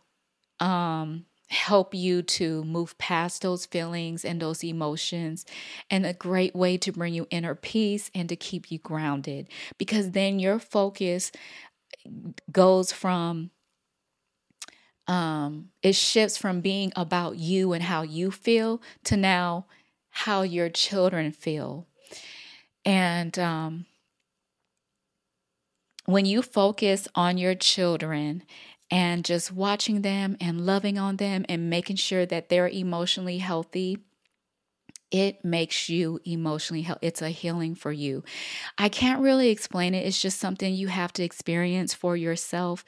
um 0.59 1.25
help 1.47 1.93
you 1.93 2.23
to 2.23 2.63
move 2.63 2.97
past 2.97 3.43
those 3.43 3.67
feelings 3.67 4.25
and 4.25 4.41
those 4.41 4.63
emotions 4.63 5.45
and 5.91 6.05
a 6.05 6.13
great 6.13 6.55
way 6.55 6.75
to 6.75 6.91
bring 6.91 7.13
you 7.13 7.27
inner 7.29 7.53
peace 7.53 8.09
and 8.15 8.29
to 8.29 8.35
keep 8.35 8.71
you 8.71 8.79
grounded 8.79 9.47
because 9.77 10.11
then 10.11 10.39
your 10.39 10.57
focus 10.57 11.31
goes 12.51 12.91
from 12.91 13.51
um 15.07 15.69
it 15.83 15.93
shifts 15.95 16.37
from 16.37 16.61
being 16.61 16.91
about 16.95 17.37
you 17.37 17.73
and 17.73 17.83
how 17.83 18.01
you 18.01 18.31
feel 18.31 18.81
to 19.03 19.15
now 19.15 19.65
how 20.09 20.41
your 20.41 20.69
children 20.69 21.31
feel 21.31 21.87
and 22.85 23.37
um 23.39 23.85
when 26.05 26.25
you 26.25 26.41
focus 26.41 27.07
on 27.15 27.37
your 27.37 27.55
children 27.55 28.43
and 28.91 29.25
just 29.25 29.51
watching 29.51 30.01
them 30.01 30.37
and 30.39 30.65
loving 30.65 30.97
on 30.97 31.17
them 31.17 31.45
and 31.49 31.69
making 31.69 31.95
sure 31.95 32.25
that 32.25 32.49
they're 32.49 32.69
emotionally 32.69 33.39
healthy 33.39 33.97
it 35.15 35.45
makes 35.45 35.87
you 35.87 36.19
emotionally. 36.25 36.87
It's 37.01 37.21
a 37.21 37.29
healing 37.29 37.73
for 37.75 37.91
you. 37.91 38.23
I 38.77 38.89
can't 38.89 39.21
really 39.21 39.49
explain 39.49 39.95
it. 39.95 40.05
It's 40.05 40.21
just 40.21 40.39
something 40.39 40.73
you 40.73 40.87
have 40.89 41.13
to 41.13 41.23
experience 41.23 41.93
for 41.93 42.17
yourself. 42.17 42.85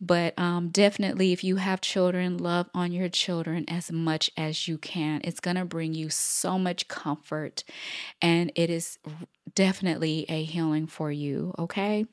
But 0.00 0.38
um, 0.38 0.70
definitely, 0.70 1.32
if 1.32 1.44
you 1.44 1.56
have 1.56 1.80
children, 1.80 2.38
love 2.38 2.68
on 2.74 2.92
your 2.92 3.08
children 3.08 3.64
as 3.68 3.92
much 3.92 4.30
as 4.36 4.68
you 4.68 4.78
can. 4.78 5.20
It's 5.24 5.40
going 5.40 5.56
to 5.56 5.64
bring 5.64 5.94
you 5.94 6.10
so 6.10 6.58
much 6.58 6.88
comfort, 6.88 7.64
and 8.22 8.52
it 8.56 8.70
is 8.70 8.98
definitely 9.54 10.26
a 10.28 10.44
healing 10.44 10.86
for 10.86 11.10
you. 11.12 11.54
Okay. 11.58 12.06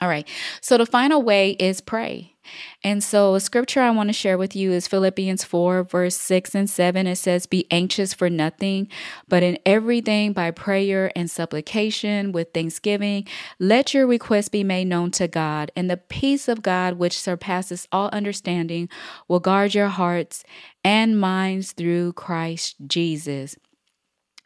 All 0.00 0.08
right. 0.08 0.28
So 0.60 0.76
the 0.76 0.84
final 0.84 1.22
way 1.22 1.52
is 1.52 1.80
pray. 1.80 2.36
And 2.84 3.02
so 3.02 3.34
a 3.34 3.40
scripture 3.40 3.80
I 3.80 3.90
want 3.90 4.08
to 4.08 4.12
share 4.12 4.38
with 4.38 4.54
you 4.54 4.70
is 4.70 4.86
Philippians 4.86 5.42
4, 5.42 5.84
verse 5.84 6.16
6 6.16 6.54
and 6.54 6.68
7. 6.68 7.06
It 7.06 7.16
says, 7.16 7.46
Be 7.46 7.66
anxious 7.70 8.12
for 8.14 8.28
nothing, 8.28 8.88
but 9.26 9.42
in 9.42 9.58
everything 9.64 10.32
by 10.32 10.50
prayer 10.50 11.10
and 11.16 11.30
supplication 11.30 12.30
with 12.30 12.52
thanksgiving, 12.52 13.26
let 13.58 13.94
your 13.94 14.06
requests 14.06 14.50
be 14.50 14.62
made 14.62 14.86
known 14.86 15.10
to 15.12 15.26
God, 15.26 15.72
and 15.74 15.90
the 15.90 15.96
peace 15.96 16.46
of 16.46 16.62
God, 16.62 16.94
which 16.94 17.18
surpasses 17.18 17.88
all 17.90 18.10
understanding, 18.12 18.88
will 19.28 19.40
guard 19.40 19.74
your 19.74 19.88
hearts 19.88 20.44
and 20.84 21.18
minds 21.18 21.72
through 21.72 22.12
Christ 22.12 22.76
Jesus. 22.86 23.56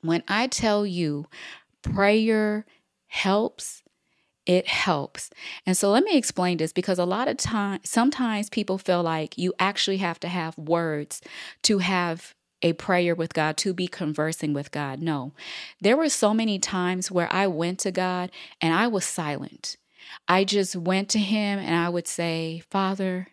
When 0.01 0.23
I 0.29 0.47
tell 0.47 0.87
you 0.87 1.27
prayer 1.83 2.65
helps, 3.09 3.80
it 4.51 4.67
helps. 4.67 5.31
And 5.65 5.77
so 5.77 5.91
let 5.91 6.03
me 6.03 6.17
explain 6.17 6.57
this 6.57 6.73
because 6.73 6.99
a 6.99 7.05
lot 7.05 7.29
of 7.29 7.37
times, 7.37 7.89
sometimes 7.89 8.51
people 8.51 8.79
feel 8.79 9.01
like 9.01 9.39
you 9.39 9.55
actually 9.61 9.99
have 9.99 10.19
to 10.19 10.29
have 10.29 10.59
words 10.59 11.23
to 11.63 11.79
have 11.79 12.35
a 12.61 12.73
prayer 12.73 13.15
with 13.15 13.33
God, 13.33 13.57
to 13.59 13.73
be 13.73 13.87
conversing 13.87 14.53
with 14.53 14.73
God. 14.73 15.01
No, 15.01 15.35
there 15.81 15.97
were 15.97 16.09
so 16.09 16.35
many 16.35 16.59
times 16.59 17.13
where 17.13 17.33
I 17.33 17.47
went 17.47 17.79
to 17.81 17.93
God 17.93 18.33
and 18.61 18.75
I 18.75 18.89
was 18.89 19.05
silent. 19.05 19.77
I 20.27 20.43
just 20.43 20.75
went 20.75 21.09
to 21.11 21.21
Him 21.21 21.61
and 21.61 21.77
I 21.77 21.89
would 21.89 22.09
say, 22.09 22.65
Father, 22.71 23.29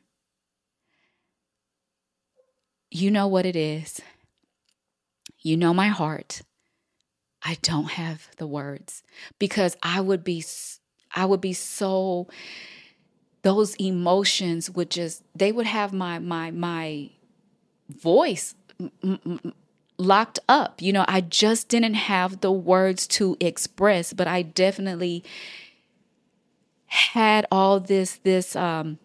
you 2.91 3.10
know 3.10 3.27
what 3.27 3.47
it 3.47 3.56
is. 3.56 3.99
You 5.39 5.58
know 5.58 5.73
my 5.73 5.88
heart. 5.88 6.43
I 7.41 7.58
don't 7.63 7.91
have 7.91 8.30
the 8.38 8.45
words 8.45 9.01
because 9.39 9.75
I 9.82 9.99
would 9.99 10.23
be 10.23 10.43
I 11.15 11.25
would 11.25 11.41
be 11.41 11.53
so 11.53 12.27
those 13.43 13.75
emotions 13.75 14.69
would 14.69 14.89
just 14.89 15.23
they 15.35 15.51
would 15.51 15.67
have 15.67 15.93
my 15.93 16.19
my 16.19 16.51
my 16.51 17.09
voice 17.89 18.55
m- 18.79 18.91
m- 19.03 19.53
locked 19.97 20.39
up. 20.49 20.81
You 20.81 20.93
know, 20.93 21.05
I 21.07 21.21
just 21.21 21.69
didn't 21.69 21.95
have 21.95 22.41
the 22.41 22.51
words 22.51 23.07
to 23.07 23.37
express, 23.39 24.13
but 24.13 24.27
I 24.27 24.41
definitely 24.41 25.23
had 26.87 27.45
all 27.51 27.79
this 27.79 28.17
this 28.23 28.55
um 28.55 28.97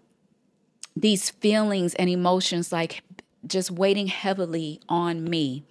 these 0.94 1.30
feelings 1.30 1.94
and 1.94 2.08
emotions 2.10 2.72
like 2.72 3.02
just 3.46 3.70
waiting 3.70 4.08
heavily 4.08 4.80
on 4.88 5.24
me. 5.24 5.64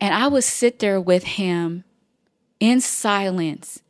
And 0.00 0.14
I 0.14 0.28
would 0.28 0.44
sit 0.44 0.78
there 0.78 1.00
with 1.00 1.24
him 1.24 1.84
in 2.60 2.80
silence 2.80 3.82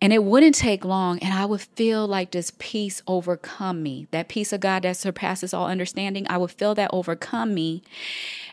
and 0.00 0.12
it 0.12 0.22
wouldn't 0.22 0.54
take 0.54 0.84
long, 0.84 1.18
and 1.20 1.32
I 1.32 1.46
would 1.46 1.62
feel 1.62 2.06
like 2.06 2.30
this 2.30 2.52
peace 2.58 3.02
overcome 3.06 3.82
me. 3.82 4.08
That 4.10 4.28
peace 4.28 4.52
of 4.52 4.60
God 4.60 4.82
that 4.82 4.96
surpasses 4.96 5.54
all 5.54 5.66
understanding, 5.66 6.26
I 6.28 6.36
would 6.36 6.50
feel 6.50 6.74
that 6.74 6.90
overcome 6.92 7.54
me. 7.54 7.82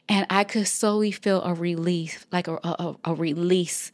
And 0.07 0.25
I 0.29 0.45
could 0.45 0.67
slowly 0.67 1.11
feel 1.11 1.41
a 1.43 1.53
relief, 1.53 2.25
like 2.31 2.47
a, 2.47 2.55
a, 2.63 2.95
a 3.03 3.13
release 3.13 3.91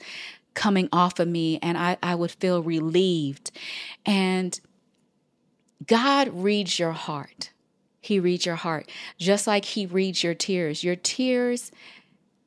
coming 0.54 0.90
off 0.92 1.20
of 1.20 1.28
me. 1.28 1.60
And 1.62 1.78
I, 1.78 1.98
I 2.04 2.16
would 2.16 2.32
feel 2.32 2.62
relieved. 2.62 3.52
And 4.06 4.60
God 5.86 6.30
reads 6.32 6.78
your 6.78 6.92
heart. 6.92 7.52
He 8.00 8.20
reads 8.20 8.46
your 8.46 8.56
heart, 8.56 8.90
just 9.18 9.48
like 9.48 9.66
He 9.66 9.86
reads 9.86 10.24
your 10.24 10.36
tears. 10.36 10.84
Your 10.84 10.96
tears 10.96 11.72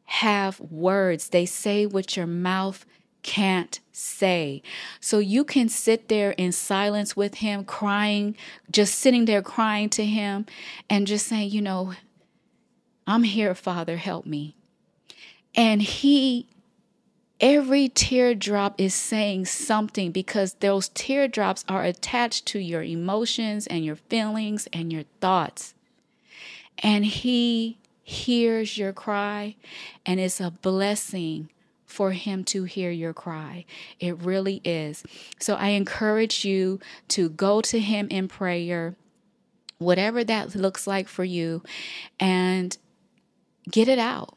have 0.05 0.61
words, 0.61 1.31
they 1.31 1.47
say 1.47 1.87
what 1.87 2.17
your 2.17 2.27
mouth 2.27 2.85
can't 3.23 3.81
say. 3.93 4.63
So 5.01 5.19
you 5.19 5.45
can 5.45 5.69
sit 5.69 6.09
there 6.09 6.33
in 6.33 6.53
silence 6.53 7.17
with 7.17 7.37
him, 7.37 7.65
crying, 7.65 8.37
just 8.71 8.97
sitting 8.97 9.25
there 9.25 9.43
crying 9.43 9.89
to 9.91 10.05
him, 10.05 10.47
and 10.91 11.07
just 11.07 11.27
saying, 11.27 11.51
you 11.51 11.63
know, 11.63 11.95
I'm 13.07 13.25
here, 13.25 13.55
Father, 13.55 13.97
help 13.97 14.27
me. 14.27 14.55
And 15.55 15.83
he, 15.83 16.47
every 17.41 17.89
teardrop 17.89 18.81
is 18.81 18.95
saying 18.95 19.47
something 19.47 20.13
because 20.13 20.55
those 20.55 20.89
teardrops 20.91 21.65
are 21.69 21.85
attached 21.85 22.47
to 22.47 22.59
your 22.59 22.83
emotions 22.83 23.67
and 23.67 23.85
your 23.85 23.97
feelings 23.97 24.69
and 24.73 24.93
your 24.93 25.05
thoughts. 25.21 25.75
And 26.79 27.05
he 27.05 27.79
hears 28.03 28.77
your 28.79 28.93
cry, 28.93 29.57
and 30.05 30.19
it's 30.19 30.41
a 30.41 30.51
blessing 30.51 31.49
for 31.93 32.13
him 32.13 32.43
to 32.45 32.65
hear 32.65 32.91
your 32.91 33.13
cry. 33.13 33.67
It 34.01 34.19
really 34.19 34.63
is. 34.65 35.05
So 35.39 35.55
I 35.55 35.69
encourage 35.69 36.45
you 36.45 36.81
to 37.09 37.29
go 37.29 37.61
to 37.61 37.79
him 37.79 38.09
in 38.11 38.29
prayer, 38.29 38.97
whatever 39.79 40.25
that 40.25 40.55
looks 40.55 40.87
like 40.87 41.07
for 41.07 41.25
you, 41.25 41.63
and 42.19 42.77
get 43.71 43.89
it 43.89 43.99
out. 43.99 44.37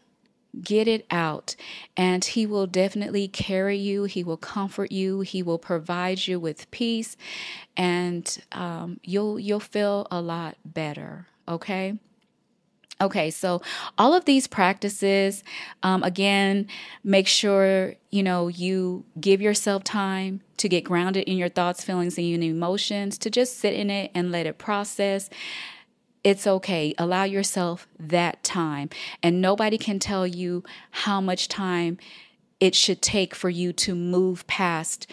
Get 0.62 0.88
it 0.88 1.06
out, 1.12 1.58
and 1.98 2.24
He 2.24 2.46
will 2.46 2.66
definitely 2.66 3.28
carry 3.28 3.76
you. 3.76 4.06
He 4.06 4.24
will 4.24 4.38
comfort 4.38 4.90
you. 4.90 5.20
He 5.20 5.44
will 5.44 5.58
provide 5.58 6.28
you 6.28 6.40
with 6.40 6.72
peace, 6.72 7.18
and 7.76 8.42
um, 8.54 9.02
you'll 9.04 9.38
you'll 9.38 9.60
feel 9.60 10.08
a 10.10 10.22
lot 10.22 10.56
better. 10.64 11.28
Okay. 11.46 12.00
Okay, 13.02 13.30
so 13.30 13.62
all 13.98 14.14
of 14.14 14.24
these 14.24 14.48
practices, 14.48 15.44
um, 15.84 16.02
again, 16.04 16.68
make 17.04 17.28
sure 17.28 17.96
you 18.10 18.24
know 18.24 18.48
you 18.48 19.04
give 19.20 19.42
yourself 19.42 19.84
time 19.84 20.42
to 20.58 20.70
get 20.70 20.86
grounded 20.86 21.28
in 21.28 21.38
your 21.38 21.50
thoughts, 21.50 21.84
feelings, 21.84 22.18
and 22.18 22.44
emotions, 22.44 23.18
to 23.18 23.30
just 23.30 23.60
sit 23.60 23.74
in 23.74 23.90
it 23.90 24.12
and 24.16 24.32
let 24.32 24.46
it 24.46 24.58
process. 24.58 25.30
It's 26.24 26.48
okay. 26.48 26.94
Allow 26.98 27.26
yourself 27.26 27.86
that 28.00 28.44
time, 28.44 28.90
and 29.22 29.42
nobody 29.42 29.78
can 29.78 30.00
tell 30.00 30.26
you 30.26 30.64
how 30.92 31.20
much 31.20 31.50
time 31.50 31.98
it 32.62 32.76
should 32.76 33.02
take 33.02 33.36
for 33.36 33.50
you 33.50 33.74
to 33.74 33.94
move 33.94 34.48
past 34.48 35.06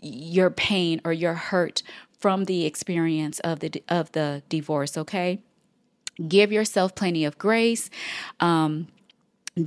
your 0.00 0.48
pain 0.48 1.00
or 1.04 1.12
your 1.12 1.34
hurt 1.34 1.82
from 2.18 2.44
the 2.46 2.64
experience 2.64 3.38
of 3.40 3.60
the 3.60 3.82
of 3.88 4.12
the 4.12 4.42
divorce. 4.48 4.96
Okay. 4.96 5.42
Give 6.26 6.50
yourself 6.52 6.94
plenty 6.94 7.24
of 7.24 7.38
grace. 7.38 7.90
Um, 8.40 8.88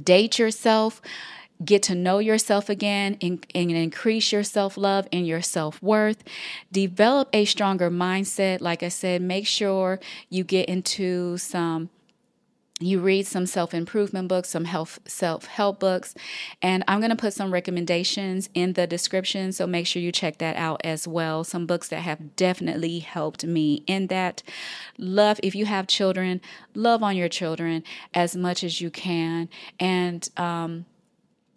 date 0.03 0.39
yourself. 0.39 1.01
Get 1.63 1.83
to 1.83 1.95
know 1.95 2.17
yourself 2.17 2.69
again 2.69 3.17
and, 3.21 3.45
and 3.53 3.71
increase 3.71 4.31
your 4.31 4.43
self 4.43 4.77
love 4.77 5.07
and 5.13 5.27
your 5.27 5.41
self 5.41 5.81
worth. 5.81 6.23
Develop 6.71 7.29
a 7.33 7.45
stronger 7.45 7.91
mindset. 7.91 8.61
Like 8.61 8.81
I 8.81 8.89
said, 8.89 9.21
make 9.21 9.45
sure 9.45 9.99
you 10.29 10.43
get 10.43 10.67
into 10.67 11.37
some 11.37 11.89
you 12.81 12.99
read 12.99 13.25
some 13.25 13.45
self-improvement 13.45 14.27
books 14.27 14.49
some 14.49 14.65
health 14.65 14.99
self-help 15.05 15.79
books 15.79 16.13
and 16.61 16.83
i'm 16.87 16.99
going 16.99 17.09
to 17.09 17.15
put 17.15 17.33
some 17.33 17.53
recommendations 17.53 18.49
in 18.53 18.73
the 18.73 18.87
description 18.87 19.51
so 19.51 19.67
make 19.67 19.87
sure 19.87 20.01
you 20.01 20.11
check 20.11 20.37
that 20.37 20.55
out 20.55 20.81
as 20.83 21.07
well. 21.07 21.43
Some 21.43 21.65
books 21.65 21.87
that 21.89 22.01
have 22.01 22.35
definitely 22.35 22.99
helped 22.99 23.45
me 23.45 23.83
in 23.87 24.07
that. 24.07 24.43
Love 24.97 25.39
if 25.43 25.55
you 25.55 25.65
have 25.65 25.87
children 25.87 26.41
love 26.73 27.03
on 27.03 27.15
your 27.15 27.29
children 27.29 27.83
as 28.13 28.35
much 28.35 28.63
as 28.63 28.81
you 28.81 28.89
can 28.89 29.49
and 29.79 30.29
um, 30.37 30.85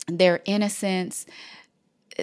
their 0.08 0.40
innocence 0.44 1.26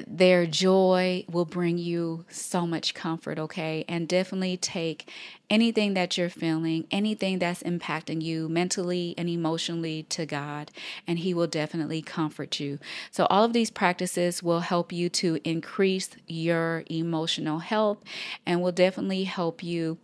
their 0.07 0.45
joy 0.45 1.25
will 1.29 1.45
bring 1.45 1.77
you 1.77 2.25
so 2.29 2.65
much 2.65 2.93
comfort, 2.93 3.37
okay? 3.37 3.83
And 3.87 4.07
definitely 4.07 4.57
take 4.57 5.09
anything 5.49 5.93
that 5.95 6.17
you're 6.17 6.29
feeling, 6.29 6.87
anything 6.91 7.39
that's 7.39 7.61
impacting 7.63 8.21
you 8.21 8.47
mentally 8.47 9.13
and 9.17 9.27
emotionally 9.27 10.03
to 10.03 10.25
God, 10.25 10.71
and 11.05 11.19
He 11.19 11.33
will 11.33 11.47
definitely 11.47 12.01
comfort 12.01 12.59
you. 12.59 12.79
So, 13.11 13.25
all 13.25 13.43
of 13.43 13.53
these 13.53 13.69
practices 13.69 14.41
will 14.41 14.61
help 14.61 14.91
you 14.91 15.09
to 15.09 15.39
increase 15.43 16.09
your 16.27 16.83
emotional 16.89 17.59
health 17.59 17.99
and 18.45 18.61
will 18.61 18.71
definitely 18.71 19.25
help 19.25 19.63
you 19.63 19.97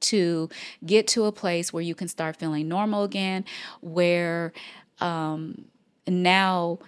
to 0.00 0.50
get 0.84 1.08
to 1.08 1.24
a 1.24 1.32
place 1.32 1.72
where 1.72 1.82
you 1.82 1.94
can 1.94 2.08
start 2.08 2.36
feeling 2.36 2.68
normal 2.68 3.04
again, 3.04 3.44
where 3.80 4.52
um, 5.00 5.64
now 6.06 6.78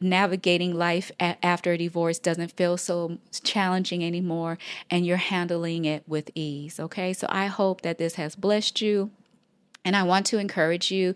navigating 0.00 0.74
life 0.74 1.10
a- 1.20 1.44
after 1.44 1.72
a 1.72 1.78
divorce 1.78 2.18
doesn't 2.18 2.52
feel 2.56 2.76
so 2.76 3.18
challenging 3.42 4.04
anymore 4.04 4.58
and 4.90 5.06
you're 5.06 5.16
handling 5.16 5.84
it 5.84 6.02
with 6.06 6.30
ease. 6.34 6.78
Okay, 6.78 7.12
so 7.12 7.26
I 7.30 7.46
hope 7.46 7.82
that 7.82 7.98
this 7.98 8.14
has 8.14 8.36
blessed 8.36 8.80
you. 8.80 9.10
And 9.82 9.96
I 9.96 10.02
want 10.02 10.26
to 10.26 10.38
encourage 10.38 10.90
you 10.90 11.14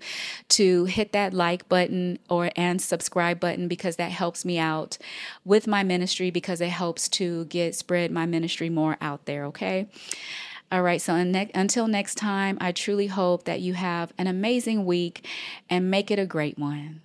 to 0.50 0.86
hit 0.86 1.12
that 1.12 1.34
like 1.34 1.68
button 1.68 2.18
or 2.30 2.50
and 2.56 2.80
subscribe 2.80 3.38
button 3.38 3.68
because 3.68 3.96
that 3.96 4.10
helps 4.10 4.42
me 4.42 4.58
out 4.58 4.96
with 5.44 5.66
my 5.66 5.82
ministry 5.82 6.30
because 6.30 6.62
it 6.62 6.70
helps 6.70 7.06
to 7.10 7.44
get 7.44 7.74
spread 7.74 8.10
my 8.10 8.24
ministry 8.24 8.70
more 8.70 8.96
out 9.02 9.26
there, 9.26 9.44
okay? 9.46 9.86
All 10.72 10.82
right, 10.82 11.00
so 11.00 11.22
ne- 11.22 11.50
until 11.54 11.86
next 11.86 12.14
time, 12.14 12.56
I 12.60 12.72
truly 12.72 13.08
hope 13.08 13.44
that 13.44 13.60
you 13.60 13.74
have 13.74 14.14
an 14.16 14.26
amazing 14.26 14.86
week 14.86 15.26
and 15.68 15.90
make 15.90 16.10
it 16.10 16.18
a 16.18 16.26
great 16.26 16.58
one. 16.58 17.02